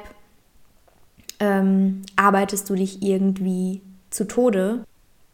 ähm, 1.40 2.02
arbeitest 2.16 2.68
du 2.68 2.74
dich 2.74 3.04
irgendwie 3.04 3.84
zu 4.10 4.28
Tode 4.28 4.84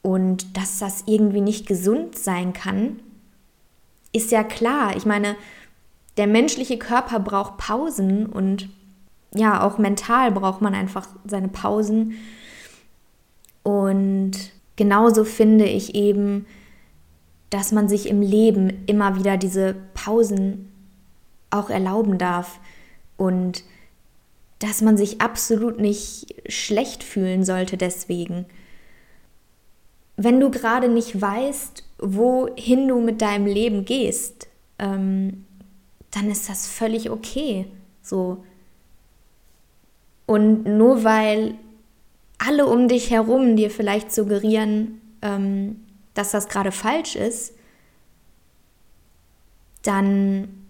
und 0.02 0.58
dass 0.58 0.78
das 0.78 1.06
irgendwie 1.06 1.40
nicht 1.40 1.68
gesund 1.68 2.18
sein 2.18 2.52
kann, 2.52 3.00
ist 4.12 4.32
ja 4.32 4.44
klar. 4.44 4.98
Ich 4.98 5.06
meine, 5.06 5.38
der 6.18 6.28
menschliche 6.28 6.78
Körper 6.78 7.22
braucht 7.22 7.56
Pausen 7.60 8.26
und 8.26 8.68
ja, 9.34 9.64
auch 9.64 9.78
mental 9.78 10.34
braucht 10.34 10.60
man 10.60 10.76
einfach 10.76 11.08
seine 11.24 11.48
Pausen. 11.48 12.16
Und 13.64 14.34
genauso 14.76 15.24
finde 15.24 15.64
ich 15.64 15.96
eben, 15.96 16.46
dass 17.52 17.72
man 17.72 17.88
sich 17.88 18.10
im 18.10 18.22
Leben 18.22 18.84
immer 18.88 19.18
wieder 19.18 19.38
diese 19.38 19.76
Pausen 19.94 20.72
auch 21.52 21.70
erlauben 21.70 22.18
darf 22.18 22.60
und 23.18 23.64
dass 24.60 24.82
man 24.82 24.98
sich 24.98 25.22
absolut 25.22 25.80
nicht 25.80 26.34
schlecht 26.48 27.04
fühlen 27.04 27.44
sollte 27.44 27.78
deswegen. 27.78 28.46
Wenn 30.16 30.40
du 30.40 30.50
gerade 30.50 30.88
nicht 30.88 31.20
weißt, 31.20 31.84
wohin 32.00 32.88
du 32.88 33.02
mit 33.02 33.22
deinem 33.22 33.48
Leben 33.48 33.86
gehst, 33.86 34.48
ähm, 34.80 35.46
dann 36.12 36.32
ist 36.32 36.48
das 36.48 36.68
völlig 36.68 37.10
okay. 37.10 37.68
So. 38.02 38.44
Und 40.26 40.64
nur 40.64 41.04
weil 41.04 41.56
alle 42.38 42.66
um 42.66 42.88
dich 42.88 43.10
herum 43.12 43.58
dir 43.58 43.70
vielleicht 43.70 44.14
suggerieren, 44.14 45.02
ähm, 45.22 45.82
dass 46.14 46.32
das 46.32 46.48
gerade 46.48 46.72
falsch 46.72 47.16
ist, 47.16 47.54
dann 49.84 50.62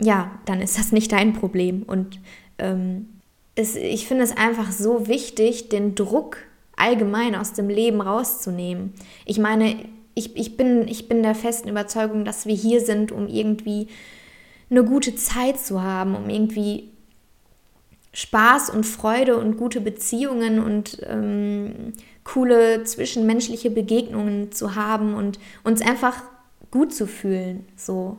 ja, 0.00 0.38
dann 0.44 0.60
ist 0.60 0.78
das 0.78 0.92
nicht 0.92 1.12
dein 1.12 1.32
Problem. 1.32 1.82
Und 1.82 2.20
ähm, 2.58 3.08
es, 3.54 3.76
ich 3.76 4.06
finde 4.06 4.24
es 4.24 4.36
einfach 4.36 4.70
so 4.70 5.08
wichtig, 5.08 5.68
den 5.68 5.94
Druck 5.94 6.38
allgemein 6.76 7.34
aus 7.34 7.54
dem 7.54 7.68
Leben 7.68 8.00
rauszunehmen. 8.00 8.92
Ich 9.24 9.38
meine, 9.38 9.76
ich, 10.14 10.36
ich, 10.36 10.56
bin, 10.56 10.86
ich 10.88 11.08
bin 11.08 11.22
der 11.22 11.34
festen 11.34 11.68
Überzeugung, 11.68 12.24
dass 12.24 12.46
wir 12.46 12.54
hier 12.54 12.80
sind, 12.80 13.12
um 13.12 13.28
irgendwie 13.28 13.88
eine 14.68 14.84
gute 14.84 15.14
Zeit 15.14 15.58
zu 15.58 15.82
haben, 15.82 16.14
um 16.14 16.28
irgendwie 16.28 16.90
Spaß 18.16 18.70
und 18.70 18.84
Freude 18.84 19.36
und 19.36 19.58
gute 19.58 19.82
Beziehungen 19.82 20.58
und 20.58 21.00
ähm, 21.02 21.92
coole 22.24 22.82
zwischenmenschliche 22.82 23.70
Begegnungen 23.70 24.52
zu 24.52 24.74
haben 24.74 25.12
und 25.12 25.38
uns 25.64 25.82
einfach 25.82 26.22
gut 26.70 26.94
zu 26.94 27.06
fühlen, 27.06 27.66
so. 27.76 28.16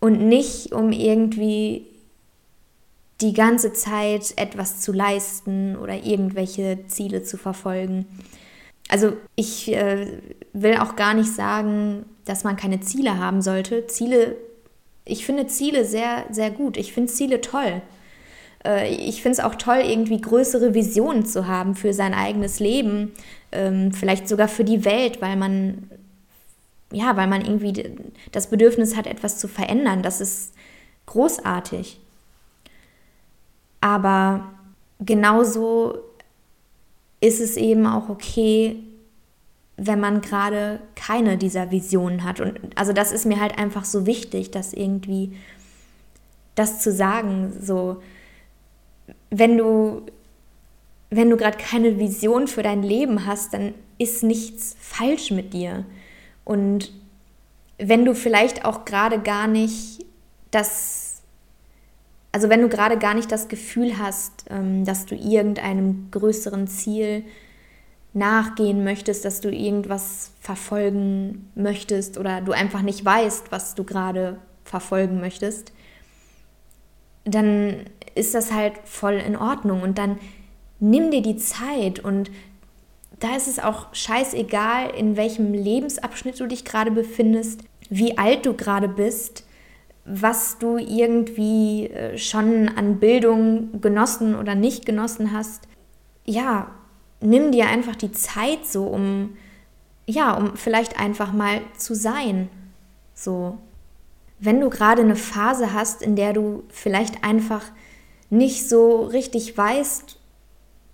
Und 0.00 0.28
nicht 0.28 0.72
um 0.72 0.92
irgendwie 0.92 1.86
die 3.22 3.32
ganze 3.32 3.72
Zeit 3.72 4.34
etwas 4.36 4.82
zu 4.82 4.92
leisten 4.92 5.76
oder 5.76 6.04
irgendwelche 6.04 6.80
Ziele 6.86 7.22
zu 7.22 7.38
verfolgen. 7.38 8.04
Also 8.90 9.14
ich 9.34 9.72
äh, 9.72 10.18
will 10.52 10.76
auch 10.76 10.94
gar 10.94 11.14
nicht 11.14 11.32
sagen, 11.32 12.04
dass 12.26 12.44
man 12.44 12.56
keine 12.56 12.80
Ziele 12.80 13.16
haben 13.16 13.40
sollte. 13.40 13.86
Ziele, 13.86 14.36
ich 15.06 15.24
finde 15.24 15.46
Ziele 15.46 15.86
sehr, 15.86 16.26
sehr 16.30 16.50
gut. 16.50 16.76
Ich 16.76 16.92
finde 16.92 17.10
Ziele 17.10 17.40
toll. 17.40 17.80
Äh, 18.64 18.94
ich 18.94 19.22
finde 19.22 19.38
es 19.38 19.44
auch 19.44 19.54
toll, 19.54 19.82
irgendwie 19.84 20.20
größere 20.20 20.74
Visionen 20.74 21.26
zu 21.26 21.46
haben 21.46 21.74
für 21.74 21.92
sein 21.92 22.14
eigenes 22.14 22.60
Leben, 22.60 23.12
ähm, 23.52 23.92
vielleicht 23.92 24.28
sogar 24.28 24.48
für 24.48 24.64
die 24.64 24.84
Welt, 24.84 25.20
weil 25.20 25.36
man 25.36 25.90
ja, 26.94 27.16
weil 27.16 27.26
man 27.26 27.44
irgendwie 27.44 27.72
das 28.32 28.48
Bedürfnis 28.48 28.96
hat, 28.96 29.06
etwas 29.06 29.38
zu 29.38 29.48
verändern. 29.48 30.02
Das 30.02 30.20
ist 30.20 30.54
großartig. 31.06 32.00
Aber 33.80 34.52
genauso 35.00 35.98
ist 37.20 37.40
es 37.40 37.56
eben 37.56 37.86
auch 37.86 38.08
okay, 38.08 38.76
wenn 39.76 39.98
man 39.98 40.20
gerade 40.20 40.80
keine 40.94 41.36
dieser 41.36 41.70
Visionen 41.70 42.22
hat. 42.22 42.40
Und 42.40 42.58
also 42.76 42.92
das 42.92 43.12
ist 43.12 43.26
mir 43.26 43.40
halt 43.40 43.58
einfach 43.58 43.84
so 43.84 44.06
wichtig, 44.06 44.50
dass 44.52 44.72
irgendwie 44.72 45.36
das 46.54 46.80
zu 46.80 46.92
sagen, 46.92 47.52
so 47.60 48.00
wenn 49.38 49.58
du 49.58 50.02
wenn 51.10 51.30
du 51.30 51.36
gerade 51.36 51.58
keine 51.58 52.00
Vision 52.00 52.48
für 52.48 52.64
dein 52.64 52.82
Leben 52.82 53.24
hast, 53.24 53.54
dann 53.54 53.72
ist 53.98 54.24
nichts 54.24 54.74
falsch 54.80 55.30
mit 55.30 55.52
dir. 55.52 55.84
Und 56.44 56.90
wenn 57.78 58.04
du 58.04 58.14
vielleicht 58.14 58.64
auch 58.64 58.84
gerade 58.84 59.20
gar 59.20 59.46
nicht 59.46 60.04
das 60.50 61.22
also 62.32 62.48
wenn 62.48 62.62
du 62.62 62.68
gerade 62.68 62.98
gar 62.98 63.14
nicht 63.14 63.30
das 63.30 63.46
Gefühl 63.46 63.96
hast, 63.96 64.46
ähm, 64.50 64.84
dass 64.84 65.06
du 65.06 65.14
irgendeinem 65.14 66.08
größeren 66.10 66.66
Ziel 66.66 67.24
nachgehen 68.12 68.82
möchtest, 68.82 69.24
dass 69.24 69.40
du 69.40 69.50
irgendwas 69.50 70.32
verfolgen 70.40 71.48
möchtest 71.54 72.18
oder 72.18 72.40
du 72.40 72.50
einfach 72.50 72.82
nicht 72.82 73.04
weißt, 73.04 73.52
was 73.52 73.76
du 73.76 73.84
gerade 73.84 74.38
verfolgen 74.64 75.20
möchtest, 75.20 75.72
dann 77.24 77.84
ist 78.14 78.34
das 78.34 78.52
halt 78.52 78.74
voll 78.84 79.14
in 79.14 79.36
Ordnung 79.36 79.82
und 79.82 79.98
dann 79.98 80.18
nimm 80.80 81.10
dir 81.10 81.22
die 81.22 81.36
Zeit 81.36 82.00
und 82.00 82.30
da 83.20 83.36
ist 83.36 83.48
es 83.48 83.58
auch 83.58 83.94
scheißegal, 83.94 84.90
in 84.90 85.16
welchem 85.16 85.52
Lebensabschnitt 85.52 86.38
du 86.38 86.46
dich 86.46 86.64
gerade 86.64 86.90
befindest, 86.90 87.62
wie 87.88 88.18
alt 88.18 88.44
du 88.44 88.54
gerade 88.54 88.88
bist 88.88 89.44
was 90.04 90.58
du 90.58 90.76
irgendwie 90.76 91.86
äh, 91.88 92.18
schon 92.18 92.68
an 92.76 92.98
Bildung 92.98 93.80
genossen 93.80 94.34
oder 94.34 94.54
nicht 94.54 94.84
genossen 94.84 95.32
hast, 95.32 95.66
ja, 96.26 96.70
nimm 97.20 97.52
dir 97.52 97.68
einfach 97.68 97.96
die 97.96 98.12
Zeit 98.12 98.66
so, 98.66 98.86
um, 98.86 99.36
ja, 100.06 100.34
um 100.34 100.56
vielleicht 100.56 100.98
einfach 101.00 101.32
mal 101.32 101.60
zu 101.76 101.94
sein. 101.94 102.48
So. 103.14 103.58
Wenn 104.38 104.60
du 104.60 104.68
gerade 104.68 105.02
eine 105.02 105.16
Phase 105.16 105.72
hast, 105.72 106.02
in 106.02 106.16
der 106.16 106.34
du 106.34 106.64
vielleicht 106.68 107.24
einfach 107.24 107.62
nicht 108.34 108.68
so 108.68 109.04
richtig 109.04 109.56
weißt, 109.56 110.18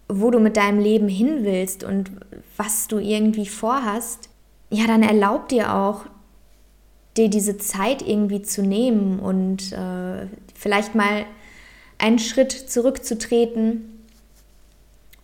wo 0.08 0.30
du 0.30 0.40
mit 0.40 0.56
deinem 0.56 0.78
Leben 0.78 1.08
hin 1.08 1.44
willst 1.44 1.84
und 1.84 2.10
was 2.56 2.88
du 2.88 2.98
irgendwie 2.98 3.46
vorhast, 3.46 4.28
ja, 4.70 4.86
dann 4.86 5.02
erlaub 5.02 5.48
dir 5.48 5.74
auch, 5.74 6.04
dir 7.16 7.28
diese 7.28 7.58
Zeit 7.58 8.02
irgendwie 8.02 8.42
zu 8.42 8.62
nehmen 8.62 9.18
und 9.18 9.72
äh, 9.72 10.26
vielleicht 10.54 10.94
mal 10.94 11.24
einen 11.98 12.18
Schritt 12.18 12.52
zurückzutreten 12.52 14.04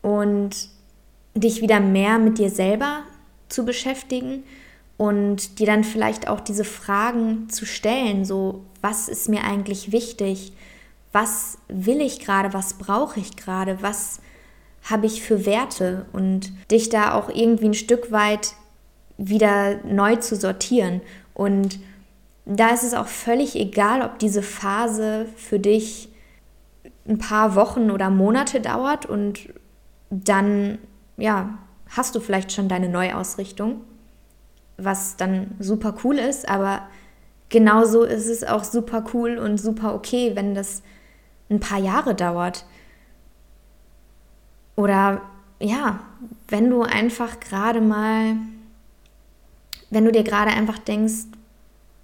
und 0.02 0.68
dich 1.34 1.60
wieder 1.60 1.80
mehr 1.80 2.18
mit 2.18 2.38
dir 2.38 2.50
selber 2.50 3.02
zu 3.48 3.64
beschäftigen 3.64 4.42
und 4.96 5.58
dir 5.58 5.66
dann 5.66 5.84
vielleicht 5.84 6.28
auch 6.28 6.40
diese 6.40 6.64
Fragen 6.64 7.48
zu 7.50 7.66
stellen, 7.66 8.24
so 8.24 8.64
was 8.80 9.08
ist 9.08 9.28
mir 9.28 9.44
eigentlich 9.44 9.92
wichtig, 9.92 10.52
was 11.16 11.56
will 11.68 12.02
ich 12.02 12.20
gerade, 12.20 12.52
was 12.52 12.74
brauche 12.74 13.18
ich 13.18 13.36
gerade, 13.36 13.80
was 13.80 14.20
habe 14.82 15.06
ich 15.06 15.22
für 15.22 15.46
Werte? 15.46 16.04
Und 16.12 16.52
dich 16.70 16.90
da 16.90 17.14
auch 17.14 17.30
irgendwie 17.30 17.68
ein 17.68 17.74
Stück 17.74 18.12
weit 18.12 18.52
wieder 19.16 19.82
neu 19.84 20.16
zu 20.16 20.36
sortieren. 20.36 21.00
Und 21.32 21.80
da 22.44 22.68
ist 22.68 22.82
es 22.82 22.92
auch 22.92 23.06
völlig 23.06 23.56
egal, 23.56 24.02
ob 24.02 24.18
diese 24.18 24.42
Phase 24.42 25.24
für 25.36 25.58
dich 25.58 26.10
ein 27.08 27.16
paar 27.16 27.54
Wochen 27.54 27.90
oder 27.90 28.10
Monate 28.10 28.60
dauert 28.60 29.06
und 29.06 29.48
dann, 30.10 30.76
ja, 31.16 31.56
hast 31.88 32.14
du 32.14 32.20
vielleicht 32.20 32.52
schon 32.52 32.68
deine 32.68 32.90
Neuausrichtung, 32.90 33.80
was 34.76 35.16
dann 35.16 35.52
super 35.60 35.94
cool 36.04 36.18
ist, 36.18 36.46
aber 36.46 36.88
genauso 37.48 38.02
ist 38.02 38.26
es 38.26 38.44
auch 38.44 38.64
super 38.64 39.02
cool 39.14 39.38
und 39.38 39.56
super 39.56 39.94
okay, 39.94 40.32
wenn 40.34 40.54
das 40.54 40.82
ein 41.48 41.60
paar 41.60 41.78
Jahre 41.78 42.14
dauert. 42.14 42.64
Oder 44.76 45.22
ja, 45.60 46.00
wenn 46.48 46.70
du 46.70 46.82
einfach 46.82 47.40
gerade 47.40 47.80
mal, 47.80 48.36
wenn 49.90 50.04
du 50.04 50.12
dir 50.12 50.22
gerade 50.22 50.50
einfach 50.50 50.78
denkst, 50.78 51.26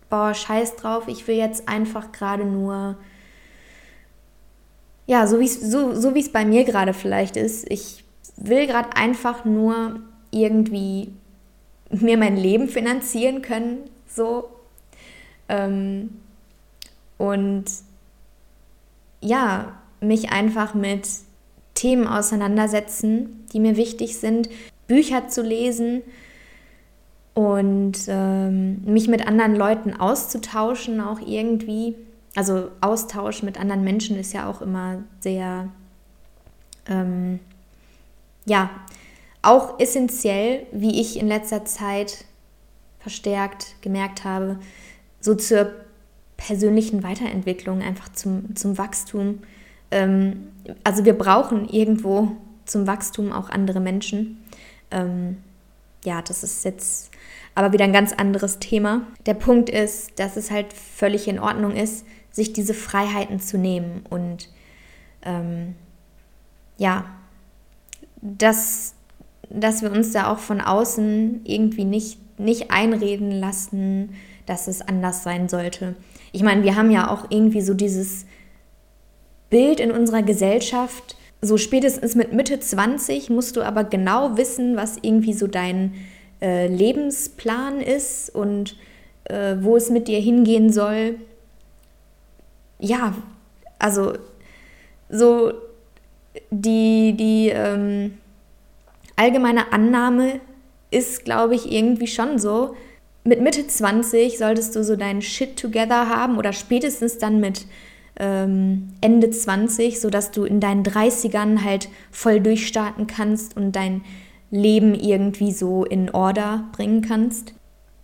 boah, 0.09 0.35
scheiß 0.35 0.76
drauf, 0.76 1.09
ich 1.09 1.26
will 1.26 1.37
jetzt 1.37 1.68
einfach 1.68 2.12
gerade 2.12 2.44
nur, 2.44 2.96
ja, 5.07 5.26
so 5.26 5.40
wie 5.40 5.48
so, 5.48 5.94
so 5.94 6.14
es 6.14 6.33
bei 6.33 6.44
mir 6.44 6.64
gerade 6.64 6.94
vielleicht 6.94 7.37
ist, 7.37 7.70
ich 7.70 8.05
will 8.37 8.66
gerade 8.66 8.96
einfach 8.96 9.44
nur 9.44 10.00
irgendwie 10.31 11.12
mir 11.90 12.16
mein 12.16 12.37
Leben 12.37 12.68
finanzieren 12.68 13.42
können, 13.42 13.78
so. 14.07 14.48
Ähm, 15.48 16.20
und 17.18 17.64
ja, 19.22 19.72
mich 20.00 20.30
einfach 20.30 20.74
mit 20.74 21.08
Themen 21.74 22.06
auseinandersetzen, 22.06 23.46
die 23.52 23.61
mir 23.61 23.76
wichtig 23.76 24.18
sind, 24.18 24.48
Bücher 24.87 25.28
zu 25.28 25.42
lesen 25.42 26.02
und 27.35 27.98
ähm, 28.08 28.82
mich 28.85 29.08
mit 29.08 29.26
anderen 29.26 29.56
Leuten 29.56 29.94
auszutauschen, 29.94 31.00
auch 31.00 31.20
irgendwie. 31.20 31.94
Also 32.35 32.68
Austausch 32.80 33.42
mit 33.42 33.58
anderen 33.58 33.85
Menschen 33.85 34.18
ist 34.18 34.32
ja 34.32 34.50
auch 34.50 34.61
immer 34.61 35.02
sehr, 35.20 35.68
ähm, 36.88 37.40
ja, 38.44 38.70
auch 39.42 39.78
essentiell, 39.80 40.66
wie 40.72 41.00
ich 41.00 41.18
in 41.18 41.28
letzter 41.28 41.64
Zeit 41.64 42.24
verstärkt 43.00 43.76
gemerkt 43.80 44.24
habe, 44.24 44.58
so 45.20 45.35
zur 45.35 45.72
persönlichen 46.46 47.02
Weiterentwicklung, 47.02 47.83
einfach 47.83 48.11
zum, 48.12 48.55
zum 48.57 48.78
Wachstum. 48.78 49.40
Ähm, 49.90 50.48
also 50.85 51.05
wir 51.05 51.14
brauchen 51.14 51.68
irgendwo 51.68 52.33
zum 52.64 52.87
Wachstum 52.87 53.33
auch 53.33 53.48
andere 53.48 53.81
Menschen. 53.81 54.42
Ähm, 54.90 55.38
ja, 56.05 56.20
das 56.22 56.42
ist 56.42 56.64
jetzt 56.64 57.11
aber 57.55 57.72
wieder 57.72 57.85
ein 57.85 57.92
ganz 57.92 58.12
anderes 58.12 58.59
Thema. 58.59 59.02
Der 59.26 59.35
Punkt 59.35 59.70
ist, 59.70 60.18
dass 60.18 60.37
es 60.37 60.50
halt 60.50 60.72
völlig 60.72 61.28
in 61.28 61.38
Ordnung 61.38 61.76
ist, 61.76 62.05
sich 62.31 62.52
diese 62.52 62.74
Freiheiten 62.74 63.40
zu 63.40 63.59
nehmen 63.59 64.05
und 64.09 64.48
ähm, 65.22 65.74
ja, 66.78 67.05
dass, 68.20 68.94
dass 69.50 69.83
wir 69.83 69.92
uns 69.92 70.12
da 70.12 70.33
auch 70.33 70.38
von 70.38 70.61
außen 70.61 71.42
irgendwie 71.44 71.85
nicht, 71.85 72.18
nicht 72.38 72.70
einreden 72.70 73.31
lassen, 73.31 74.14
dass 74.46 74.66
es 74.66 74.81
anders 74.81 75.22
sein 75.22 75.48
sollte. 75.48 75.94
Ich 76.33 76.42
meine, 76.42 76.62
wir 76.64 76.77
haben 76.77 76.90
ja 76.90 77.11
auch 77.11 77.27
irgendwie 77.31 77.61
so 77.61 77.75
dieses 77.75 78.27
Bild 79.51 79.81
in 79.81 79.90
unserer 79.92 80.23
Gesellschaft, 80.23 81.16
so 81.42 81.59
spätestens 81.59 82.14
mit 82.14 82.33
Mitte 82.33 82.61
20 82.61 83.29
musst 83.29 83.57
du 83.57 83.62
aber 83.62 83.85
genau 83.85 84.37
wissen, 84.37 84.77
was 84.77 84.97
irgendwie 85.03 85.33
so 85.33 85.49
dein 85.49 85.92
äh, 86.40 86.68
Lebensplan 86.68 87.81
ist 87.81 88.33
und 88.35 88.77
äh, 89.25 89.57
wo 89.61 89.77
es 89.77 89.90
mit 89.90 90.07
dir 90.09 90.21
hingehen 90.21 90.73
soll. 90.73 91.16
Ja, 92.79 93.14
also 93.79 94.14
so 95.09 95.53
die, 96.51 97.14
die 97.18 97.51
ähm, 97.51 98.18
allgemeine 99.16 99.73
Annahme 99.73 100.40
ist, 100.90 101.25
glaube 101.25 101.55
ich, 101.55 101.71
irgendwie 101.71 102.07
schon 102.07 102.38
so. 102.38 102.77
Mit 103.24 103.40
Mitte 103.40 103.66
20 103.66 104.37
solltest 104.37 104.74
du 104.74 104.82
so 104.82 104.96
deinen 104.96 105.22
Shit 105.22 105.56
together 105.56 106.08
haben 106.08 106.38
oder 106.38 106.52
spätestens 106.52 107.18
dann 107.18 107.40
mit 107.40 107.66
ähm, 108.18 108.88
Ende 109.00 109.30
20, 109.30 110.00
sodass 110.00 110.32
du 110.32 110.44
in 110.44 110.61
deinen 110.61 110.82
30ern 110.82 111.64
halt 111.64 111.88
voll 112.11 112.40
durchstarten 112.40 113.06
kannst 113.06 113.56
und 113.56 113.72
dein 113.72 114.02
Leben 114.50 114.94
irgendwie 114.94 115.52
so 115.52 115.85
in 115.85 116.11
Order 116.11 116.68
bringen 116.72 117.02
kannst. 117.02 117.54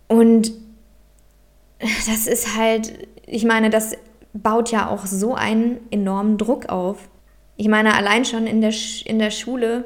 Und 0.07 0.51
das 1.79 2.27
ist 2.27 2.57
halt, 2.57 3.07
ich 3.25 3.45
meine, 3.45 3.69
das 3.69 3.95
baut 4.33 4.71
ja 4.71 4.89
auch 4.89 5.05
so 5.05 5.35
einen 5.35 5.79
enormen 5.91 6.37
Druck 6.37 6.69
auf. 6.69 7.09
Ich 7.57 7.67
meine, 7.67 7.95
allein 7.95 8.25
schon 8.25 8.47
in 8.47 8.61
der, 8.61 8.71
Sch 8.71 9.05
in 9.05 9.19
der 9.19 9.31
Schule, 9.31 9.85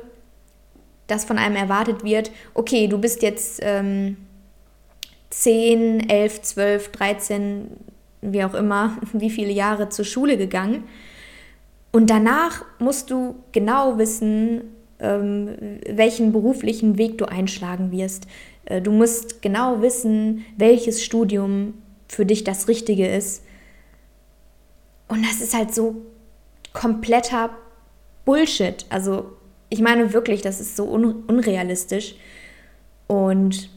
dass 1.08 1.26
von 1.26 1.38
einem 1.38 1.56
erwartet 1.56 2.04
wird, 2.04 2.32
okay, 2.54 2.88
du 2.88 2.98
bist 2.98 3.22
jetzt 3.24 3.60
ähm, 3.62 4.18
10, 5.34 6.10
11, 6.10 6.42
12, 6.44 6.92
13, 6.92 7.68
wie 8.22 8.44
auch 8.44 8.54
immer, 8.54 8.98
wie 9.14 9.30
viele 9.30 9.52
Jahre 9.52 9.90
zur 9.90 10.06
Schule 10.06 10.38
gegangen. 10.38 10.84
Und 11.92 12.10
danach 12.10 12.64
musst 12.80 13.12
du 13.12 13.36
genau 13.52 13.98
wissen, 13.98 14.62
ähm, 15.00 15.80
welchen 15.90 16.32
beruflichen 16.32 16.98
Weg 16.98 17.18
du 17.18 17.26
einschlagen 17.26 17.92
wirst. 17.92 18.28
Äh, 18.66 18.82
du 18.82 18.92
musst 18.92 19.42
genau 19.42 19.82
wissen, 19.82 20.46
welches 20.58 21.04
Studium 21.04 21.76
für 22.08 22.26
dich 22.26 22.44
das 22.44 22.68
Richtige 22.68 23.08
ist. 23.08 23.44
Und 25.08 25.24
das 25.26 25.42
ist 25.42 25.56
halt 25.56 25.74
so 25.74 25.96
kompletter 26.74 27.52
Bullshit. 28.26 28.86
Also 28.90 29.34
ich 29.70 29.82
meine 29.82 30.14
wirklich, 30.14 30.42
das 30.42 30.60
ist 30.60 30.76
so 30.76 30.92
un 30.92 31.24
unrealistisch. 31.28 32.16
Und 33.08 33.70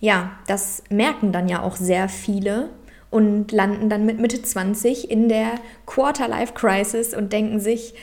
ja, 0.00 0.32
das 0.46 0.82
merken 0.90 1.32
dann 1.32 1.48
ja 1.48 1.62
auch 1.62 1.76
sehr 1.76 2.08
viele 2.08 2.70
und 3.10 3.52
landen 3.52 3.88
dann 3.88 4.04
mit 4.04 4.18
Mitte 4.18 4.42
20 4.42 5.10
in 5.10 5.28
der 5.28 5.54
Quarter-Life-Crisis 5.86 7.14
und 7.14 7.32
denken 7.32 7.60
sich, 7.60 7.94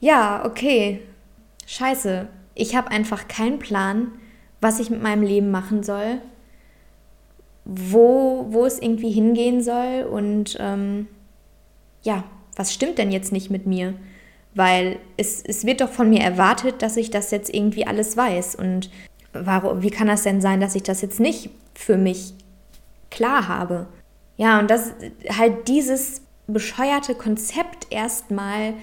ja, 0.00 0.44
okay, 0.44 1.00
scheiße, 1.66 2.28
ich 2.54 2.76
habe 2.76 2.90
einfach 2.90 3.26
keinen 3.26 3.58
Plan, 3.58 4.12
was 4.60 4.80
ich 4.80 4.90
mit 4.90 5.02
meinem 5.02 5.22
Leben 5.22 5.50
machen 5.50 5.82
soll, 5.82 6.18
wo, 7.64 8.46
wo 8.50 8.64
es 8.64 8.78
irgendwie 8.78 9.10
hingehen 9.10 9.62
soll 9.62 10.06
und 10.10 10.56
ähm, 10.60 11.08
ja, 12.02 12.24
was 12.56 12.72
stimmt 12.72 12.98
denn 12.98 13.10
jetzt 13.10 13.32
nicht 13.32 13.50
mit 13.50 13.66
mir? 13.66 13.94
Weil 14.54 14.98
es, 15.16 15.42
es 15.42 15.66
wird 15.66 15.80
doch 15.80 15.90
von 15.90 16.08
mir 16.08 16.20
erwartet, 16.20 16.82
dass 16.82 16.96
ich 16.96 17.10
das 17.10 17.30
jetzt 17.32 17.52
irgendwie 17.52 17.86
alles 17.86 18.16
weiß. 18.16 18.54
Und 18.54 18.90
warum, 19.34 19.82
wie 19.82 19.90
kann 19.90 20.06
das 20.06 20.22
denn 20.22 20.40
sein, 20.40 20.60
dass 20.60 20.74
ich 20.74 20.82
das 20.82 21.02
jetzt 21.02 21.20
nicht 21.20 21.50
für 21.74 21.96
mich 21.96 22.34
klar 23.10 23.48
habe? 23.48 23.86
Ja, 24.36 24.58
und 24.58 24.70
das 24.70 24.94
halt 25.28 25.68
dieses 25.68 26.22
bescheuerte 26.46 27.14
Konzept 27.14 27.86
erstmal 27.90 28.74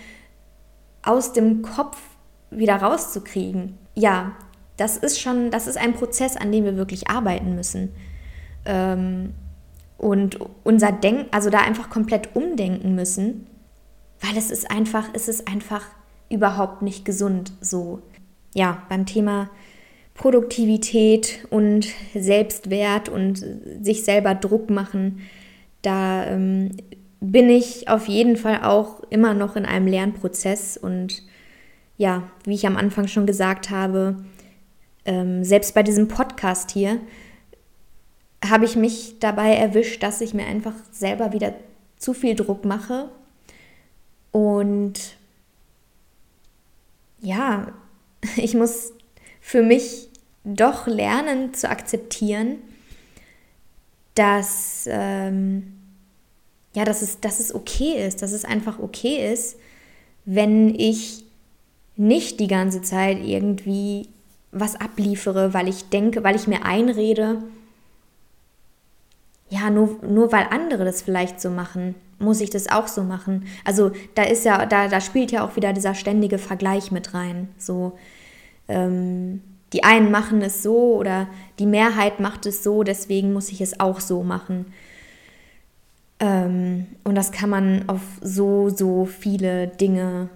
aus 1.04 1.34
dem 1.34 1.62
Kopf 1.62 1.98
wieder 2.50 2.76
rauszukriegen. 2.76 3.78
Ja, 3.96 4.34
das 4.78 4.98
ist 4.98 5.20
schon, 5.20 5.52
das 5.52 5.68
ist 5.68 5.78
ein 5.78 5.94
Prozess, 5.94 6.38
an 6.38 6.52
dem 6.52 6.64
wir 6.66 6.76
wirklich 6.76 7.10
arbeiten 7.10 7.56
müssen. 7.56 7.94
Ähm, 8.66 9.34
und 9.98 10.40
unser 10.64 10.92
Denken, 10.92 11.28
also 11.32 11.50
da 11.50 11.60
einfach 11.60 11.90
komplett 11.90 12.36
umdenken 12.36 12.96
müssen, 12.96 13.48
weil 14.22 14.38
es 14.38 14.50
ist 14.50 14.72
einfach, 14.72 15.10
es 15.14 15.28
ist 15.28 15.48
einfach 15.48 15.86
überhaupt 16.30 16.82
nicht 16.82 17.06
gesund 17.06 17.52
so. 17.62 18.02
Ja, 18.54 18.84
beim 18.90 19.06
Thema 19.06 19.50
Produktivität 20.14 21.48
und 21.50 21.88
Selbstwert 22.14 23.10
und 23.10 23.44
sich 23.82 24.04
selber 24.04 24.36
Druck 24.36 24.70
machen, 24.70 25.22
da 25.82 26.26
ähm, 26.28 26.72
bin 27.20 27.50
ich 27.50 27.88
auf 27.88 28.08
jeden 28.08 28.36
Fall 28.36 28.64
auch 28.64 29.02
immer 29.10 29.34
noch 29.34 29.56
in 29.56 29.66
einem 29.66 29.88
Lernprozess. 29.88 30.78
Und 30.78 31.24
ja, 31.98 32.24
wie 32.44 32.56
ich 32.56 32.68
am 32.68 32.78
Anfang 32.78 33.08
schon 33.08 33.26
gesagt 33.26 33.70
habe, 33.70 34.18
ähm, 35.06 35.44
selbst 35.44 35.74
bei 35.74 35.84
diesem 35.84 36.08
Podcast 36.08 36.72
hier 36.72 37.00
habe 38.48 38.66
ich 38.66 38.76
mich 38.76 39.20
dabei 39.20 39.56
erwischt, 39.56 40.02
dass 40.04 40.22
ich 40.22 40.34
mir 40.34 40.46
einfach 40.46 40.74
selber 40.92 41.32
wieder 41.32 41.54
zu 41.98 42.14
viel 42.14 42.36
Druck 42.36 42.66
mache. 42.66 43.10
Und 44.32 45.16
ja, 47.22 47.72
ich 48.36 48.56
muss 48.56 48.94
für 49.42 49.64
mich 49.64 50.10
doch 50.44 50.88
lernen 50.88 51.54
zu 51.54 51.70
akzeptieren, 51.70 52.58
dass, 54.16 54.86
ähm, 54.90 55.74
ja, 56.74 56.86
dass, 56.86 57.02
es, 57.02 57.20
dass 57.20 57.40
es 57.40 57.54
okay 57.54 58.06
ist, 58.06 58.22
dass 58.22 58.32
es 58.32 58.46
einfach 58.46 58.80
okay 58.80 59.32
ist, 59.34 59.58
wenn 60.26 60.74
ich 60.76 61.26
nicht 61.96 62.40
die 62.40 62.48
ganze 62.48 62.82
Zeit 62.82 63.20
irgendwie 63.24 64.08
was 64.52 64.76
abliefere, 64.76 65.54
weil 65.54 65.68
ich 65.68 65.90
denke, 65.90 66.24
weil 66.24 66.36
ich 66.36 66.48
mir 66.48 66.66
einrede, 66.66 67.44
ja, 69.50 69.70
nur, 69.70 70.00
nur 70.02 70.32
weil 70.32 70.48
andere 70.50 70.86
das 70.86 71.02
vielleicht 71.02 71.42
so 71.42 71.50
machen, 71.50 71.96
muss 72.20 72.40
ich 72.42 72.50
das 72.50 72.70
auch 72.70 72.88
so 72.88 73.04
machen. 73.04 73.46
Also 73.66 73.92
da 74.16 74.24
ist 74.24 74.46
ja, 74.46 74.66
da, 74.66 74.88
da 74.88 75.02
spielt 75.02 75.32
ja 75.32 75.46
auch 75.46 75.56
wieder 75.56 75.74
dieser 75.74 75.94
ständige 75.94 76.38
Vergleich 76.38 76.92
mit 76.92 77.14
rein. 77.14 77.50
So, 77.58 77.98
ähm, 78.68 79.42
die 79.74 79.84
einen 79.84 80.12
machen 80.12 80.42
es 80.42 80.64
so 80.64 80.96
oder 80.96 81.28
die 81.60 81.66
Mehrheit 81.66 82.20
macht 82.20 82.46
es 82.46 82.64
so, 82.64 82.84
deswegen 82.84 83.34
muss 83.34 83.50
ich 83.50 83.62
es 83.62 83.80
auch 83.80 84.00
so 84.00 84.24
machen. 84.24 84.74
Ähm, 86.20 86.88
und 87.04 87.16
das 87.16 87.32
kann 87.32 87.50
man 87.50 87.88
auf 87.88 88.02
so, 88.22 88.70
so 88.70 89.06
viele 89.06 89.68
Dinge 89.68 90.30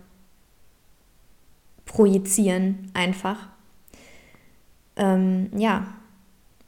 projizieren, 1.85 2.91
einfach. 2.93 3.47
Ähm, 4.95 5.49
ja, 5.55 5.87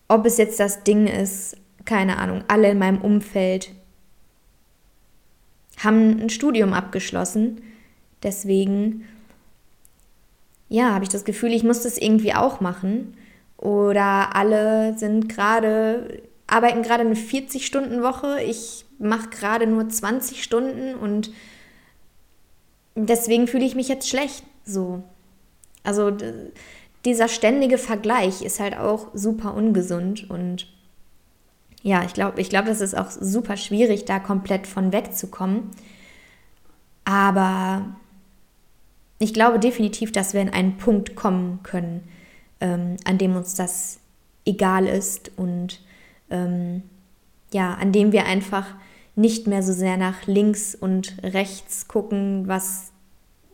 ob 0.08 0.26
es 0.26 0.38
jetzt 0.38 0.60
das 0.60 0.84
Ding 0.84 1.08
ist, 1.08 1.58
keine 1.86 2.18
Ahnung, 2.18 2.44
alle 2.48 2.72
in 2.72 2.80
meinem 2.80 3.02
Umfeld 3.02 3.72
haben 5.78 6.20
ein 6.20 6.30
Studium 6.30 6.74
abgeschlossen. 6.74 7.62
Deswegen, 8.24 9.06
ja, 10.70 10.94
habe 10.94 11.04
ich 11.04 11.10
das 11.10 11.26
Gefühl, 11.26 11.54
ich 11.54 11.64
muss 11.64 11.84
das 11.84 11.98
irgendwie 11.98 12.34
auch 12.34 12.60
machen. 12.60 13.16
Oder 13.58 14.36
alle 14.36 14.98
sind 14.98 15.30
gerade, 15.30 16.22
arbeiten 16.46 16.84
gerade 16.84 17.02
eine 17.02 17.16
40-Stunden-Woche. 17.16 18.44
Ich 18.44 18.86
mache 19.00 19.30
gerade 19.30 19.68
nur 19.68 19.90
20 19.90 20.44
Stunden 20.44 20.96
und 20.96 21.32
deswegen 22.96 23.48
fühle 23.48 23.66
ich 23.66 23.76
mich 23.76 23.88
jetzt 23.88 24.10
schlecht. 24.10 24.44
So. 24.66 25.04
Also 25.84 26.12
dieser 27.06 27.28
ständige 27.28 27.78
Vergleich 27.78 28.42
ist 28.42 28.60
halt 28.60 28.78
auch 28.78 29.08
super 29.14 29.54
ungesund 29.54 30.30
und 30.30 30.68
ja, 31.84 32.04
ich 32.04 32.14
glaube, 32.14 32.42
ich 32.42 32.50
glaube, 32.50 32.68
das 32.68 32.82
ist 32.82 32.98
auch 32.98 33.10
super 33.10 33.56
schwierig, 33.56 34.04
da 34.04 34.20
komplett 34.20 34.68
von 34.68 34.92
wegzukommen. 34.92 35.70
Aber 37.06 37.96
ich 39.20 39.34
glaube 39.34 39.60
definitiv, 39.60 40.12
dass 40.12 40.34
wir 40.34 40.42
in 40.42 40.50
einen 40.50 40.78
Punkt 40.78 41.16
kommen 41.16 41.62
können, 41.64 42.08
ähm, 42.60 42.98
an 43.06 43.18
dem 43.18 43.36
uns 43.36 43.56
das 43.56 44.00
egal 44.46 44.88
ist 44.88 45.32
und 45.38 45.82
ähm, 46.30 46.84
ja, 47.52 47.74
an 47.76 47.92
dem 47.92 48.12
wir 48.12 48.26
einfach 48.26 48.66
nicht 49.16 49.48
mehr 49.48 49.64
so 49.64 49.74
sehr 49.74 49.98
nach 49.98 50.28
links 50.28 50.76
und 50.76 51.18
rechts 51.24 51.88
gucken, 51.88 52.48
was, 52.48 52.92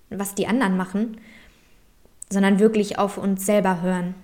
was 0.09 0.35
die 0.35 0.47
anderen 0.47 0.75
machen, 0.75 1.17
sondern 2.29 2.59
wirklich 2.59 2.99
auf 2.99 3.17
uns 3.17 3.45
selber 3.45 3.81
hören. 3.81 4.15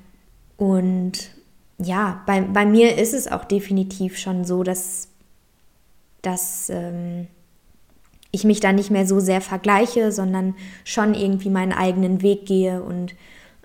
Und 0.57 1.31
ja, 1.77 2.23
bei, 2.25 2.41
bei 2.41 2.65
mir 2.65 2.97
ist 2.97 3.13
es 3.13 3.31
auch 3.31 3.45
definitiv 3.45 4.17
schon 4.17 4.43
so, 4.43 4.63
dass, 4.63 5.07
dass 6.21 6.69
ähm, 6.69 7.27
ich 8.31 8.43
mich 8.43 8.59
da 8.59 8.71
nicht 8.71 8.91
mehr 8.91 9.07
so 9.07 9.19
sehr 9.19 9.41
vergleiche, 9.41 10.11
sondern 10.11 10.55
schon 10.83 11.13
irgendwie 11.13 11.49
meinen 11.49 11.73
eigenen 11.73 12.21
Weg 12.21 12.45
gehe 12.45 12.81
und 12.83 13.15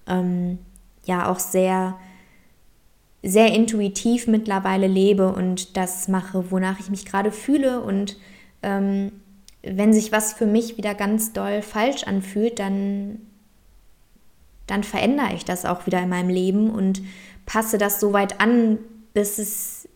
ähm, 0.07 0.59
ja 1.05 1.31
auch 1.31 1.39
sehr, 1.39 1.99
sehr 3.23 3.53
intuitiv 3.53 4.27
mittlerweile 4.27 4.87
lebe 4.87 5.33
und 5.33 5.77
das 5.77 6.09
mache, 6.09 6.51
wonach 6.51 6.81
ich 6.81 6.91
mich 6.91 7.05
gerade 7.05 7.31
fühle. 7.31 7.81
Und 7.81 8.17
ähm, 8.63 9.13
wenn 9.63 9.93
sich 9.93 10.13
was 10.13 10.33
für 10.33 10.47
mich 10.47 10.77
wieder 10.77 10.95
ganz 10.95 11.33
doll 11.33 11.63
falsch 11.63 12.05
anfühlt, 12.05 12.59
dann, 12.59 13.21
dann 14.67 14.83
verändere 14.83 15.35
ich 15.35 15.45
das 15.45 15.67
auch 15.67 15.87
wieder 15.87 16.03
in 16.03 16.09
meinem 16.09 16.31
Leben 16.31 16.71
und 16.71 17.03
passe 17.45 17.77
das 17.77 18.01
so 18.01 18.15
weit 18.15 18.41
an, 18.41 18.79
bis 19.13 19.39
es, 19.39 19.89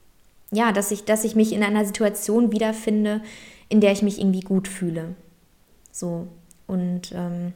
ja, 0.50 0.72
dass 0.72 0.90
ich, 0.90 1.04
dass 1.04 1.24
ich 1.24 1.34
mich 1.34 1.52
in 1.52 1.62
einer 1.62 1.86
Situation 1.86 2.52
wiederfinde, 2.52 3.22
in 3.68 3.80
der 3.80 3.92
ich 3.92 4.02
mich 4.02 4.18
irgendwie 4.18 4.40
gut 4.40 4.68
fühle. 4.68 5.14
So. 5.92 6.28
Und 6.66 7.12
ähm, 7.12 7.52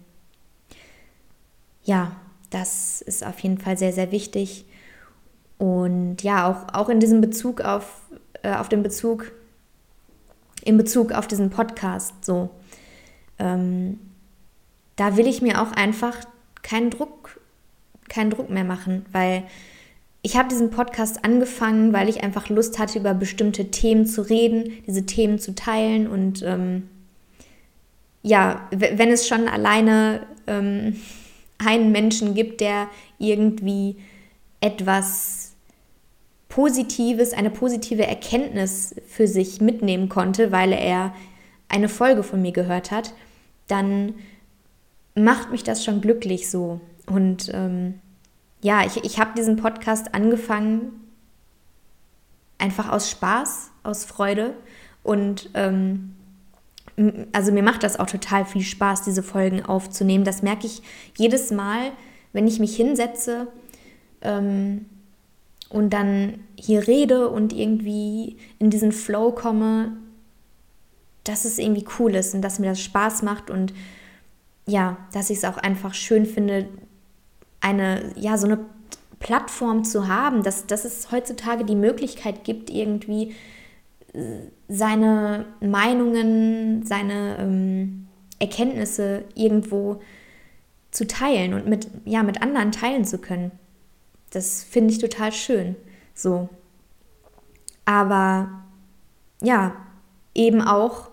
ja, 1.84 2.16
das 2.50 3.02
ist 3.02 3.24
auf 3.24 3.38
jeden 3.40 3.58
Fall 3.58 3.76
sehr, 3.76 3.92
sehr 3.92 4.12
wichtig. 4.12 4.64
Und 5.58 6.22
ja, 6.22 6.50
auch, 6.50 6.74
auch 6.74 6.88
in 6.88 7.00
diesem 7.00 7.20
Bezug 7.20 7.60
auf, 7.60 8.02
äh, 8.42 8.54
auf 8.54 8.68
den 8.68 8.82
Bezug, 8.82 9.32
in 10.64 10.76
Bezug 10.76 11.12
auf 11.12 11.26
diesen 11.26 11.50
Podcast, 11.50 12.24
so. 12.24 12.50
Ähm, 13.38 13.98
da 14.96 15.16
will 15.16 15.26
ich 15.26 15.42
mir 15.42 15.62
auch 15.62 15.72
einfach 15.72 16.16
keinen 16.62 16.90
Druck, 16.90 17.40
keinen 18.08 18.30
Druck 18.30 18.50
mehr 18.50 18.64
machen, 18.64 19.06
weil 19.12 19.44
ich 20.22 20.36
habe 20.36 20.48
diesen 20.48 20.70
Podcast 20.70 21.24
angefangen, 21.24 21.92
weil 21.92 22.08
ich 22.08 22.22
einfach 22.22 22.48
Lust 22.48 22.78
hatte, 22.78 22.98
über 22.98 23.12
bestimmte 23.12 23.70
Themen 23.70 24.06
zu 24.06 24.22
reden, 24.22 24.72
diese 24.86 25.04
Themen 25.04 25.38
zu 25.38 25.54
teilen 25.54 26.06
und 26.06 26.42
ähm, 26.42 26.88
ja, 28.22 28.68
wenn 28.70 29.10
es 29.10 29.26
schon 29.26 29.48
alleine 29.48 30.26
ähm, 30.46 30.96
einen 31.58 31.92
Menschen 31.92 32.34
gibt, 32.34 32.60
der 32.60 32.88
irgendwie 33.18 33.96
etwas 34.60 35.52
Positives, 36.48 37.32
eine 37.32 37.50
positive 37.50 38.06
Erkenntnis 38.06 38.94
für 39.06 39.26
sich 39.26 39.60
mitnehmen 39.60 40.08
konnte, 40.08 40.52
weil 40.52 40.72
er 40.72 41.14
eine 41.68 41.88
Folge 41.88 42.22
von 42.22 42.42
mir 42.42 42.52
gehört 42.52 42.90
hat, 42.90 43.14
dann 43.68 44.14
macht 45.14 45.50
mich 45.50 45.62
das 45.64 45.84
schon 45.84 46.00
glücklich 46.00 46.50
so. 46.50 46.80
Und 47.06 47.50
ähm, 47.54 47.94
ja, 48.62 48.86
ich, 48.86 49.04
ich 49.04 49.18
habe 49.18 49.32
diesen 49.36 49.56
Podcast 49.56 50.14
angefangen 50.14 50.92
einfach 52.58 52.90
aus 52.90 53.10
Spaß, 53.10 53.72
aus 53.82 54.04
Freude 54.04 54.54
und 55.02 55.50
ähm, 55.54 56.14
also 57.32 57.52
mir 57.52 57.62
macht 57.62 57.82
das 57.82 57.98
auch 57.98 58.06
total 58.06 58.44
viel 58.44 58.62
Spaß, 58.62 59.02
diese 59.02 59.22
Folgen 59.22 59.64
aufzunehmen. 59.64 60.24
Das 60.24 60.42
merke 60.42 60.66
ich 60.66 60.82
jedes 61.16 61.50
Mal, 61.50 61.90
wenn 62.32 62.46
ich 62.46 62.60
mich 62.60 62.76
hinsetze 62.76 63.48
ähm, 64.20 64.86
und 65.68 65.90
dann 65.90 66.38
hier 66.56 66.86
rede 66.86 67.28
und 67.28 67.52
irgendwie 67.52 68.36
in 68.58 68.70
diesen 68.70 68.92
Flow 68.92 69.32
komme, 69.32 69.96
dass 71.24 71.44
es 71.44 71.58
irgendwie 71.58 71.86
cool 71.98 72.14
ist 72.14 72.34
und 72.34 72.42
dass 72.42 72.58
mir 72.58 72.70
das 72.70 72.80
Spaß 72.80 73.22
macht 73.22 73.50
und 73.50 73.72
ja, 74.66 74.96
dass 75.12 75.30
ich 75.30 75.38
es 75.38 75.44
auch 75.44 75.56
einfach 75.56 75.94
schön 75.94 76.26
finde, 76.26 76.68
eine, 77.62 78.12
ja, 78.16 78.36
so 78.36 78.46
eine 78.46 78.58
Plattform 79.18 79.84
zu 79.84 80.08
haben, 80.08 80.42
dass, 80.42 80.66
dass 80.66 80.84
es 80.84 81.10
heutzutage 81.10 81.64
die 81.64 81.76
Möglichkeit 81.76 82.44
gibt, 82.44 82.68
irgendwie 82.68 83.34
äh, 84.12 84.40
seine 84.68 85.46
Meinungen, 85.60 86.84
seine 86.84 87.38
ähm, 87.38 88.08
Erkenntnisse 88.38 89.24
irgendwo 89.34 90.00
zu 90.90 91.06
teilen 91.06 91.54
und 91.54 91.66
mit, 91.66 91.88
ja, 92.04 92.22
mit 92.22 92.42
anderen 92.42 92.72
teilen 92.72 93.04
zu 93.04 93.18
können. 93.18 93.52
Das 94.30 94.62
finde 94.64 94.92
ich 94.92 94.98
total 94.98 95.32
schön. 95.32 95.76
So. 96.14 96.48
Aber 97.84 98.64
ja, 99.40 99.76
eben 100.34 100.60
auch 100.60 101.10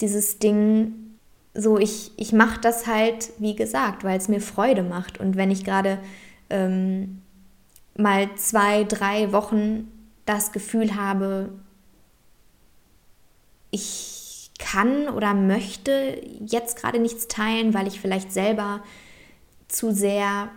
dieses 0.00 0.38
Ding, 0.38 1.01
so, 1.54 1.78
ich, 1.78 2.12
ich 2.16 2.32
mache 2.32 2.60
das 2.60 2.86
halt, 2.86 3.32
wie 3.38 3.54
gesagt, 3.54 4.04
weil 4.04 4.18
es 4.18 4.28
mir 4.28 4.40
Freude 4.40 4.82
macht. 4.82 5.18
Und 5.18 5.36
wenn 5.36 5.50
ich 5.50 5.64
gerade 5.64 5.98
ähm, 6.50 7.20
mal 7.96 8.34
zwei, 8.36 8.84
drei 8.84 9.32
Wochen 9.32 9.88
das 10.24 10.52
Gefühl 10.52 10.96
habe, 10.96 11.50
ich 13.70 14.50
kann 14.58 15.08
oder 15.08 15.34
möchte 15.34 16.20
jetzt 16.40 16.76
gerade 16.76 16.98
nichts 16.98 17.28
teilen, 17.28 17.74
weil 17.74 17.86
ich 17.86 18.00
vielleicht 18.00 18.32
selber 18.32 18.82
zu 19.68 19.92
sehr 19.92 20.50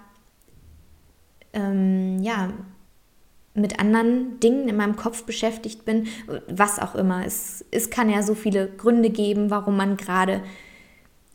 ähm, 1.53 2.21
ja, 2.21 2.53
mit 3.53 3.79
anderen 3.79 4.39
Dingen 4.41 4.67
in 4.67 4.75
meinem 4.75 4.95
Kopf 4.97 5.23
beschäftigt 5.23 5.85
bin, 5.85 6.07
was 6.47 6.79
auch 6.79 6.93
immer. 6.93 7.25
Es, 7.25 7.65
es 7.71 7.89
kann 7.89 8.09
ja 8.09 8.21
so 8.21 8.35
viele 8.35 8.67
Gründe 8.67 9.09
geben, 9.09 9.49
warum 9.49 9.77
man 9.77 9.97
gerade 9.97 10.43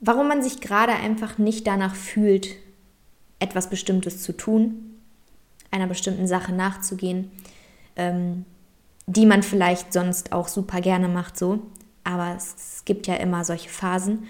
warum 0.00 0.28
man 0.28 0.42
sich 0.42 0.60
gerade 0.60 0.92
einfach 0.92 1.38
nicht 1.38 1.66
danach 1.66 1.94
fühlt, 1.94 2.48
etwas 3.38 3.70
Bestimmtes 3.70 4.22
zu 4.22 4.36
tun, 4.36 4.96
einer 5.70 5.86
bestimmten 5.86 6.26
Sache 6.26 6.52
nachzugehen, 6.52 7.30
ähm, 7.96 8.44
die 9.06 9.26
man 9.26 9.42
vielleicht 9.42 9.92
sonst 9.92 10.32
auch 10.32 10.48
super 10.48 10.80
gerne 10.80 11.08
macht, 11.08 11.38
so. 11.38 11.60
Aber 12.04 12.34
es, 12.36 12.54
es 12.56 12.84
gibt 12.84 13.06
ja 13.06 13.14
immer 13.14 13.44
solche 13.44 13.68
Phasen. 13.68 14.26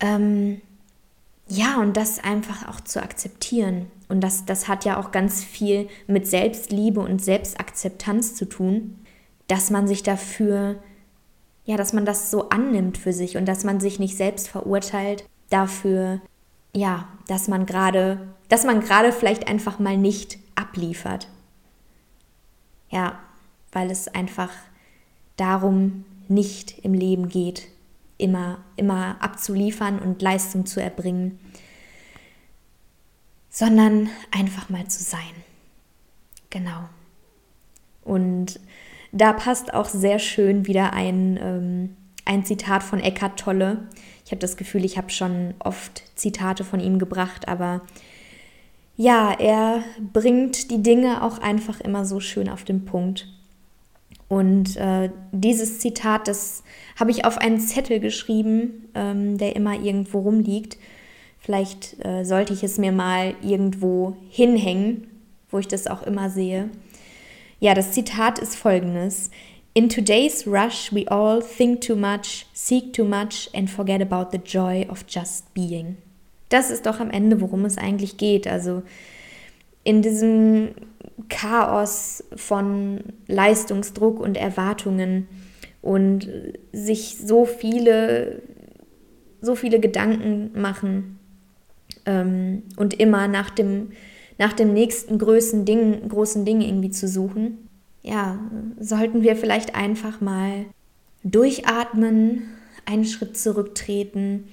Ähm, 0.00 0.60
ja, 1.48 1.78
und 1.80 1.96
das 1.96 2.22
einfach 2.22 2.68
auch 2.68 2.80
zu 2.80 3.02
akzeptieren. 3.02 3.90
Und 4.08 4.20
das, 4.20 4.44
das 4.44 4.68
hat 4.68 4.84
ja 4.84 4.98
auch 4.98 5.10
ganz 5.10 5.44
viel 5.44 5.88
mit 6.06 6.26
Selbstliebe 6.26 7.00
und 7.00 7.22
Selbstakzeptanz 7.22 8.34
zu 8.34 8.48
tun, 8.48 8.98
dass 9.48 9.70
man 9.70 9.88
sich 9.88 10.02
dafür 10.02 10.76
ja, 11.70 11.76
dass 11.76 11.92
man 11.92 12.04
das 12.04 12.32
so 12.32 12.48
annimmt 12.48 12.98
für 12.98 13.12
sich 13.12 13.36
und 13.36 13.46
dass 13.46 13.62
man 13.62 13.78
sich 13.78 14.00
nicht 14.00 14.16
selbst 14.16 14.48
verurteilt 14.48 15.24
dafür, 15.50 16.20
ja, 16.74 17.06
dass 17.28 17.46
man 17.46 17.64
gerade, 17.64 18.34
dass 18.48 18.64
man 18.64 18.80
gerade 18.80 19.12
vielleicht 19.12 19.46
einfach 19.46 19.78
mal 19.78 19.96
nicht 19.96 20.40
abliefert. 20.56 21.28
Ja, 22.90 23.20
weil 23.70 23.88
es 23.88 24.08
einfach 24.08 24.50
darum 25.36 26.04
nicht 26.26 26.80
im 26.80 26.92
Leben 26.92 27.28
geht, 27.28 27.68
immer, 28.18 28.58
immer 28.74 29.22
abzuliefern 29.22 30.00
und 30.00 30.22
Leistung 30.22 30.66
zu 30.66 30.82
erbringen, 30.82 31.38
sondern 33.48 34.10
einfach 34.32 34.70
mal 34.70 34.88
zu 34.88 35.04
sein. 35.04 35.20
Genau. 36.50 36.88
Und 38.02 38.58
da 39.12 39.32
passt 39.32 39.74
auch 39.74 39.88
sehr 39.88 40.18
schön 40.18 40.66
wieder 40.66 40.92
ein, 40.92 41.38
ähm, 41.42 41.96
ein 42.24 42.44
Zitat 42.44 42.82
von 42.82 43.00
Eckhart 43.00 43.38
Tolle. 43.38 43.88
Ich 44.24 44.30
habe 44.30 44.40
das 44.40 44.56
Gefühl, 44.56 44.84
ich 44.84 44.96
habe 44.96 45.10
schon 45.10 45.54
oft 45.58 46.02
Zitate 46.16 46.64
von 46.64 46.80
ihm 46.80 46.98
gebracht, 46.98 47.48
aber 47.48 47.82
ja, 48.96 49.32
er 49.32 49.82
bringt 50.12 50.70
die 50.70 50.82
Dinge 50.82 51.22
auch 51.22 51.38
einfach 51.38 51.80
immer 51.80 52.04
so 52.04 52.20
schön 52.20 52.48
auf 52.48 52.64
den 52.64 52.84
Punkt. 52.84 53.26
Und 54.28 54.76
äh, 54.76 55.10
dieses 55.32 55.80
Zitat, 55.80 56.28
das 56.28 56.62
habe 56.98 57.10
ich 57.10 57.24
auf 57.24 57.38
einen 57.38 57.58
Zettel 57.58 57.98
geschrieben, 57.98 58.88
ähm, 58.94 59.38
der 59.38 59.56
immer 59.56 59.74
irgendwo 59.74 60.20
rumliegt. 60.20 60.76
Vielleicht 61.40 62.04
äh, 62.04 62.24
sollte 62.24 62.52
ich 62.52 62.62
es 62.62 62.78
mir 62.78 62.92
mal 62.92 63.34
irgendwo 63.42 64.16
hinhängen, 64.28 65.08
wo 65.50 65.58
ich 65.58 65.66
das 65.66 65.88
auch 65.88 66.02
immer 66.02 66.30
sehe. 66.30 66.70
Ja, 67.60 67.74
das 67.74 67.92
Zitat 67.92 68.38
ist 68.38 68.56
folgendes. 68.56 69.30
In 69.74 69.88
today's 69.88 70.46
rush, 70.46 70.92
we 70.92 71.06
all 71.08 71.42
think 71.42 71.82
too 71.82 71.94
much, 71.94 72.46
seek 72.54 72.92
too 72.92 73.04
much 73.04 73.48
and 73.54 73.70
forget 73.70 74.00
about 74.00 74.30
the 74.32 74.42
joy 74.42 74.86
of 74.88 75.04
just 75.08 75.52
being. 75.54 75.98
Das 76.48 76.70
ist 76.70 76.86
doch 76.86 76.98
am 77.00 77.10
Ende, 77.10 77.40
worum 77.40 77.64
es 77.66 77.78
eigentlich 77.78 78.16
geht. 78.16 78.48
Also 78.48 78.82
in 79.84 80.02
diesem 80.02 80.70
Chaos 81.28 82.24
von 82.34 83.00
Leistungsdruck 83.28 84.20
und 84.20 84.36
Erwartungen 84.36 85.28
und 85.82 86.28
sich 86.72 87.18
so 87.18 87.44
viele, 87.44 88.42
so 89.40 89.54
viele 89.54 89.80
Gedanken 89.80 90.50
machen 90.60 91.18
ähm, 92.06 92.62
und 92.76 92.94
immer 92.94 93.28
nach 93.28 93.50
dem, 93.50 93.92
nach 94.40 94.54
dem 94.54 94.72
nächsten 94.72 95.18
großen 95.18 95.66
Ding, 95.66 96.08
großen 96.08 96.46
Ding 96.46 96.62
irgendwie 96.62 96.88
zu 96.88 97.06
suchen. 97.06 97.68
Ja, 98.02 98.38
sollten 98.78 99.22
wir 99.22 99.36
vielleicht 99.36 99.74
einfach 99.74 100.22
mal 100.22 100.64
durchatmen, 101.22 102.48
einen 102.86 103.04
Schritt 103.04 103.36
zurücktreten 103.36 104.48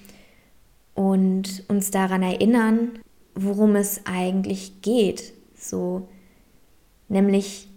und 0.93 1.63
uns 1.69 1.89
daran 1.89 2.21
erinnern, 2.21 3.00
worum 3.34 3.78
es 3.78 4.02
eigentlich 4.06 4.82
geht. 4.82 5.32
So, 5.58 6.10
nämlich 7.08 7.69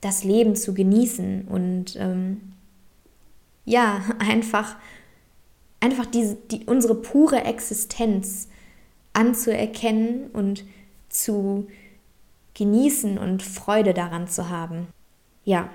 das 0.00 0.24
Leben 0.24 0.56
zu 0.56 0.74
genießen 0.74 1.42
und 1.42 1.94
ähm, 1.94 2.40
ja, 3.64 4.02
einfach, 4.18 4.74
einfach 5.78 6.06
diese, 6.06 6.34
die, 6.50 6.64
unsere 6.66 6.96
pure 6.96 7.44
Existenz 7.44 8.48
anzuerkennen 9.12 10.30
und 10.32 10.64
zu 11.14 11.66
genießen 12.54 13.18
und 13.18 13.42
Freude 13.42 13.94
daran 13.94 14.28
zu 14.28 14.48
haben. 14.48 14.86
Ja, 15.44 15.68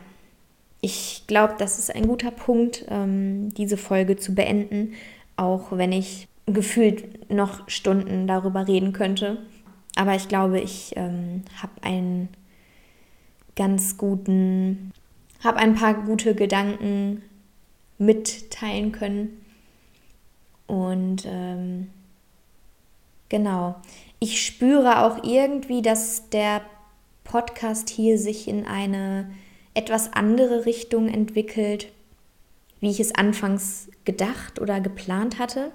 ich 0.82 1.24
glaube, 1.28 1.56
das 1.58 1.78
ist 1.78 1.94
ein 1.94 2.08
guter 2.08 2.32
Punkt, 2.32 2.86
ähm, 2.90 3.54
diese 3.54 3.78
Folge 3.78 4.16
zu 4.16 4.34
beenden, 4.34 4.94
auch 5.36 5.72
wenn 5.72 5.92
ich 5.92 6.28
gefühlt 6.46 7.30
noch 7.30 7.68
Stunden 7.70 8.28
darüber 8.28 8.68
reden 8.68 8.94
könnte. 8.94 9.38
Aber 9.96 10.16
ich 10.16 10.28
glaube, 10.28 10.60
ich 10.60 10.94
ähm, 10.96 11.44
habe 11.62 11.74
einen 11.82 12.30
ganz 13.56 13.98
guten, 13.98 14.92
habe 15.44 15.58
ein 15.58 15.76
paar 15.76 15.94
gute 15.94 16.34
Gedanken 16.34 17.22
mitteilen 17.98 18.94
können. 18.94 19.46
Und 20.68 21.24
ähm, 21.26 21.90
genau, 23.28 23.76
ich 24.20 24.46
spüre 24.46 25.04
auch 25.04 25.24
irgendwie, 25.24 25.82
dass 25.82 26.30
der 26.30 26.62
Podcast 27.24 27.90
hier 27.90 28.18
sich 28.18 28.48
in 28.48 28.66
eine 28.66 29.30
etwas 29.74 30.14
andere 30.14 30.66
Richtung 30.66 31.08
entwickelt, 31.08 31.92
wie 32.80 32.90
ich 32.90 33.00
es 33.00 33.14
anfangs 33.14 33.90
gedacht 34.04 34.60
oder 34.60 34.82
geplant 34.82 35.40
hatte. 35.40 35.72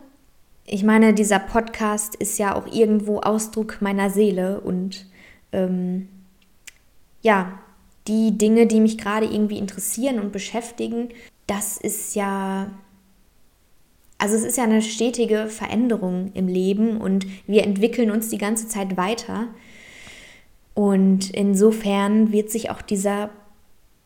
Ich 0.67 0.83
meine, 0.83 1.15
dieser 1.15 1.39
Podcast 1.39 2.15
ist 2.15 2.39
ja 2.39 2.55
auch 2.55 2.67
irgendwo 2.67 3.21
Ausdruck 3.21 3.81
meiner 3.81 4.11
Seele 4.11 4.61
und 4.61 5.07
ähm, 5.53 6.09
ja, 7.23 7.59
die 8.09 8.37
Dinge, 8.37 8.67
die 8.67 8.81
mich 8.81 8.99
gerade 8.99 9.27
irgendwie 9.27 9.59
interessieren 9.59 10.19
und 10.19 10.33
beschäftigen, 10.33 11.09
das 11.47 11.77
ist 11.77 12.15
ja, 12.15 12.71
also 14.25 14.37
es 14.37 14.45
ist 14.45 14.57
ja 14.57 14.65
eine 14.65 14.81
stetige 14.81 15.49
Veränderung 15.49 16.31
im 16.33 16.49
Leben 16.49 16.97
und 16.97 17.27
wir 17.47 17.63
entwickeln 17.63 18.11
uns 18.11 18.31
die 18.31 18.39
ganze 18.39 18.67
Zeit 18.69 18.97
weiter. 18.97 19.49
Und 20.73 21.29
insofern 21.29 22.33
wird 22.33 22.51
sich 22.51 22.71
auch 22.71 22.81
dieser 22.81 23.29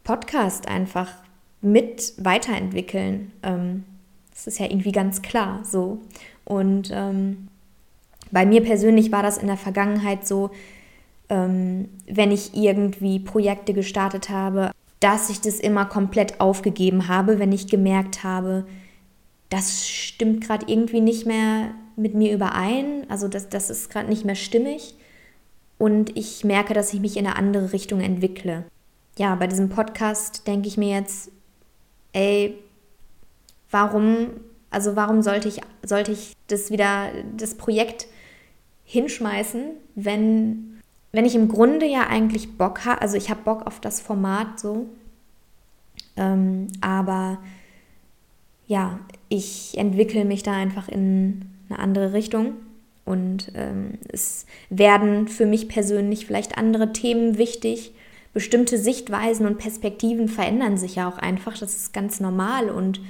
Podcast 0.02 0.66
einfach 0.66 1.12
mit 1.60 2.14
weiterentwickeln. 2.16 3.30
Ähm, 3.44 3.84
das 4.32 4.48
ist 4.48 4.58
ja 4.58 4.66
irgendwie 4.66 4.90
ganz 4.90 5.22
klar 5.22 5.60
so. 5.64 6.00
Und 6.44 6.90
ähm, 6.92 7.46
bei 8.32 8.44
mir 8.44 8.64
persönlich 8.64 9.12
war 9.12 9.22
das 9.22 9.38
in 9.38 9.46
der 9.46 9.56
Vergangenheit 9.56 10.26
so, 10.26 10.50
ähm, 11.28 11.90
wenn 12.08 12.32
ich 12.32 12.56
irgendwie 12.56 13.20
Projekte 13.20 13.72
gestartet 13.72 14.30
habe, 14.30 14.72
dass 14.98 15.30
ich 15.30 15.40
das 15.40 15.60
immer 15.60 15.84
komplett 15.84 16.40
aufgegeben 16.40 17.06
habe, 17.06 17.38
wenn 17.38 17.52
ich 17.52 17.68
gemerkt 17.68 18.24
habe, 18.24 18.66
das 19.50 19.88
stimmt 19.88 20.42
gerade 20.44 20.66
irgendwie 20.68 21.00
nicht 21.00 21.26
mehr 21.26 21.74
mit 21.96 22.14
mir 22.14 22.32
überein, 22.32 23.06
also 23.08 23.28
das, 23.28 23.48
das 23.48 23.70
ist 23.70 23.90
gerade 23.90 24.08
nicht 24.08 24.24
mehr 24.24 24.34
stimmig. 24.34 24.94
Und 25.78 26.16
ich 26.16 26.44
merke, 26.44 26.74
dass 26.74 26.92
ich 26.92 27.00
mich 27.00 27.16
in 27.16 27.26
eine 27.26 27.36
andere 27.36 27.72
Richtung 27.72 28.00
entwickle. 28.00 28.64
Ja, 29.16 29.34
bei 29.36 29.46
diesem 29.46 29.68
Podcast 29.68 30.46
denke 30.46 30.68
ich 30.68 30.76
mir 30.76 30.96
jetzt, 30.96 31.30
ey, 32.12 32.58
warum, 33.70 34.28
also 34.70 34.96
warum 34.96 35.22
sollte 35.22 35.48
ich, 35.48 35.60
sollte 35.84 36.12
ich 36.12 36.34
das 36.48 36.70
wieder, 36.70 37.10
das 37.36 37.54
Projekt 37.54 38.06
hinschmeißen, 38.84 39.62
wenn 39.94 40.68
wenn 41.12 41.24
ich 41.24 41.34
im 41.34 41.48
Grunde 41.48 41.86
ja 41.86 42.06
eigentlich 42.06 42.58
Bock 42.58 42.84
habe, 42.84 43.00
also 43.00 43.16
ich 43.16 43.30
habe 43.30 43.42
Bock 43.42 43.66
auf 43.66 43.80
das 43.80 44.00
Format 44.00 44.60
so, 44.60 44.86
ähm, 46.16 46.68
aber 46.80 47.38
ja, 48.68 49.00
ich 49.28 49.76
entwickle 49.76 50.24
mich 50.24 50.44
da 50.44 50.52
einfach 50.52 50.88
in 50.88 51.46
eine 51.68 51.80
andere 51.80 52.12
Richtung 52.12 52.52
und 53.04 53.50
ähm, 53.54 53.94
es 54.12 54.46
werden 54.68 55.28
für 55.28 55.46
mich 55.46 55.68
persönlich 55.68 56.26
vielleicht 56.26 56.58
andere 56.58 56.92
Themen 56.92 57.38
wichtig. 57.38 57.92
Bestimmte 58.34 58.76
Sichtweisen 58.76 59.46
und 59.46 59.56
Perspektiven 59.56 60.28
verändern 60.28 60.76
sich 60.76 60.96
ja 60.96 61.08
auch 61.08 61.16
einfach. 61.16 61.56
Das 61.56 61.74
ist 61.74 61.94
ganz 61.94 62.20
normal 62.20 62.68
und 62.68 63.00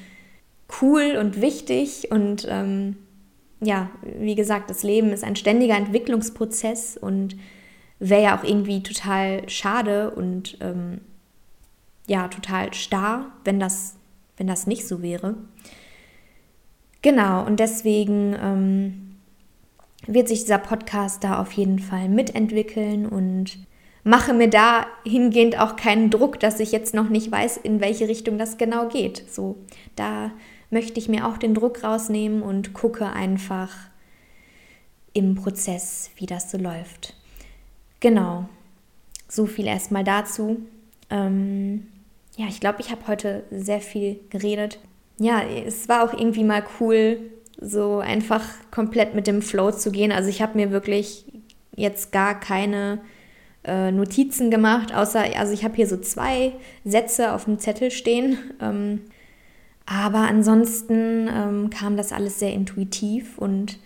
cool 0.80 1.16
und 1.20 1.40
wichtig. 1.40 2.12
Und 2.12 2.46
ähm, 2.48 2.96
ja, 3.60 3.90
wie 4.20 4.36
gesagt, 4.36 4.70
das 4.70 4.84
Leben 4.84 5.10
ist 5.10 5.24
ein 5.24 5.34
ständiger 5.34 5.76
Entwicklungsprozess 5.76 6.96
und 6.96 7.36
wäre 7.98 8.22
ja 8.22 8.38
auch 8.38 8.44
irgendwie 8.44 8.84
total 8.84 9.48
schade 9.48 10.12
und 10.12 10.58
ähm, 10.60 11.00
ja, 12.06 12.28
total 12.28 12.72
starr, 12.72 13.32
wenn 13.44 13.58
das, 13.58 13.96
wenn 14.38 14.46
das 14.46 14.66
nicht 14.66 14.86
so 14.86 15.02
wäre. 15.02 15.36
Genau, 17.02 17.44
und 17.44 17.60
deswegen 17.60 18.34
ähm, 18.40 19.16
wird 20.06 20.28
sich 20.28 20.40
dieser 20.40 20.58
Podcast 20.58 21.22
da 21.22 21.40
auf 21.40 21.52
jeden 21.52 21.78
Fall 21.78 22.08
mitentwickeln 22.08 23.06
und 23.06 23.58
mache 24.04 24.32
mir 24.32 24.48
dahingehend 24.48 25.60
auch 25.60 25.76
keinen 25.76 26.10
Druck, 26.10 26.40
dass 26.40 26.60
ich 26.60 26.72
jetzt 26.72 26.94
noch 26.94 27.08
nicht 27.08 27.30
weiß, 27.30 27.58
in 27.58 27.80
welche 27.80 28.08
Richtung 28.08 28.38
das 28.38 28.56
genau 28.56 28.88
geht. 28.88 29.24
So, 29.30 29.56
da 29.96 30.32
möchte 30.70 30.98
ich 30.98 31.08
mir 31.08 31.26
auch 31.26 31.38
den 31.38 31.54
Druck 31.54 31.84
rausnehmen 31.84 32.42
und 32.42 32.72
gucke 32.72 33.06
einfach 33.06 33.70
im 35.12 35.34
Prozess, 35.34 36.10
wie 36.16 36.26
das 36.26 36.50
so 36.50 36.58
läuft. 36.58 37.14
Genau, 38.00 38.48
so 39.28 39.46
viel 39.46 39.66
erstmal 39.66 40.04
dazu. 40.04 40.58
Ähm, 41.10 41.88
ja, 42.38 42.46
ich 42.46 42.60
glaube, 42.60 42.80
ich 42.80 42.92
habe 42.92 43.08
heute 43.08 43.42
sehr 43.50 43.80
viel 43.80 44.20
geredet. 44.30 44.78
Ja, 45.18 45.42
es 45.42 45.88
war 45.88 46.04
auch 46.04 46.12
irgendwie 46.12 46.44
mal 46.44 46.62
cool, 46.78 47.18
so 47.60 47.98
einfach 47.98 48.44
komplett 48.70 49.16
mit 49.16 49.26
dem 49.26 49.42
Flow 49.42 49.72
zu 49.72 49.90
gehen. 49.90 50.12
Also 50.12 50.30
ich 50.30 50.40
habe 50.40 50.56
mir 50.56 50.70
wirklich 50.70 51.24
jetzt 51.74 52.12
gar 52.12 52.38
keine 52.38 53.00
äh, 53.64 53.90
Notizen 53.90 54.52
gemacht, 54.52 54.94
außer, 54.94 55.36
also 55.36 55.52
ich 55.52 55.64
habe 55.64 55.74
hier 55.74 55.88
so 55.88 55.96
zwei 55.96 56.52
Sätze 56.84 57.32
auf 57.32 57.46
dem 57.46 57.58
Zettel 57.58 57.90
stehen. 57.90 58.38
Ähm, 58.60 59.02
aber 59.86 60.18
ansonsten 60.18 61.30
ähm, 61.32 61.70
kam 61.70 61.96
das 61.96 62.12
alles 62.12 62.38
sehr 62.38 62.52
intuitiv 62.52 63.38
und 63.38 63.78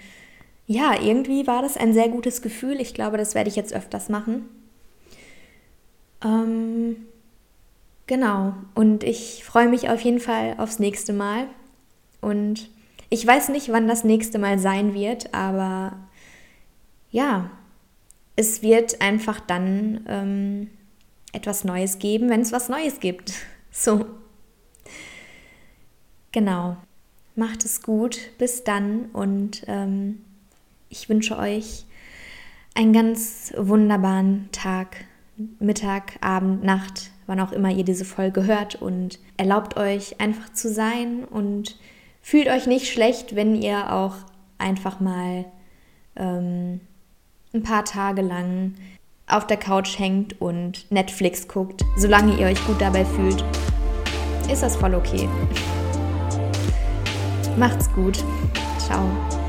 ja, 0.67 1.01
irgendwie 1.01 1.47
war 1.47 1.63
das 1.63 1.77
ein 1.77 1.93
sehr 1.93 2.09
gutes 2.09 2.43
Gefühl. 2.43 2.81
Ich 2.81 2.93
glaube, 2.93 3.19
das 3.19 3.37
werde 3.37 3.49
ich 3.49 3.55
jetzt 3.55 3.73
öfters 3.73 4.09
machen. 4.09 4.49
Ähm, 6.25 6.97
genau. 8.13 8.53
Und 8.75 9.05
ich 9.05 9.43
freue 9.43 9.71
mich 9.71 9.89
auf 9.89 10.03
jeden 10.03 10.21
Fall 10.21 10.57
aufs 10.59 10.79
nächste 10.79 11.15
Mal. 11.15 11.47
Und 12.21 12.69
ich 13.09 13.27
weiß 13.27 13.49
nicht, 13.49 13.73
wann 13.73 13.89
das 13.89 14.05
nächste 14.05 14.39
Mal 14.39 14.59
sein 14.59 14.93
wird, 14.93 15.33
aber 15.33 15.97
ja, 17.11 17.51
es 18.37 18.61
wird 18.61 19.01
einfach 19.01 19.41
dann 19.41 20.05
ähm, 20.07 20.71
etwas 21.33 21.65
Neues 21.65 21.99
geben, 22.01 22.29
wenn 22.29 22.43
es 22.43 22.53
was 22.53 22.69
Neues 22.69 23.01
gibt. 23.01 23.33
So. 23.75 24.05
Genau. 26.31 26.77
Macht 27.35 27.65
es 27.65 27.81
gut. 27.81 28.19
Bis 28.37 28.65
dann 28.65 29.07
und 29.15 29.63
ähm, 29.67 30.23
ich 30.91 31.09
wünsche 31.09 31.39
euch 31.39 31.87
einen 32.75 32.93
ganz 32.93 33.55
wunderbaren 33.57 34.51
Tag, 34.53 35.07
Mittag, 35.59 36.19
Abend, 36.21 36.65
Nacht, 36.65 37.12
wann 37.27 37.41
auch 37.41 37.53
immer 37.53 37.71
ihr 37.71 37.85
diese 37.85 38.05
Folge 38.05 38.45
hört 38.47 38.77
und 38.77 39.19
erlaubt 39.37 39.77
euch 39.77 40.21
einfach 40.21 40.53
zu 40.53 40.69
sein 40.73 41.25
und 41.25 41.77
fühlt 42.21 42.49
euch 42.49 42.67
nicht 42.67 42.91
schlecht, 42.91 43.35
wenn 43.35 43.55
ihr 43.55 43.93
auch 43.93 44.15
einfach 44.59 45.01
mal 45.01 45.45
ähm, 46.17 46.81
ein 47.55 47.63
paar 47.63 47.85
Tage 47.85 48.23
lang 48.23 48.75
auf 49.27 49.47
der 49.47 49.57
Couch 49.57 49.99
hängt 49.99 50.41
und 50.41 50.91
Netflix 50.91 51.49
guckt. 51.49 51.85
Solange 51.97 52.39
ihr 52.39 52.47
euch 52.47 52.65
gut 52.67 52.81
dabei 52.81 53.05
fühlt, 53.05 53.45
ist 54.51 54.63
das 54.63 54.77
voll 54.77 54.95
okay. 54.95 55.29
Macht's 57.57 57.91
gut. 57.93 58.25
Ciao. 58.79 59.42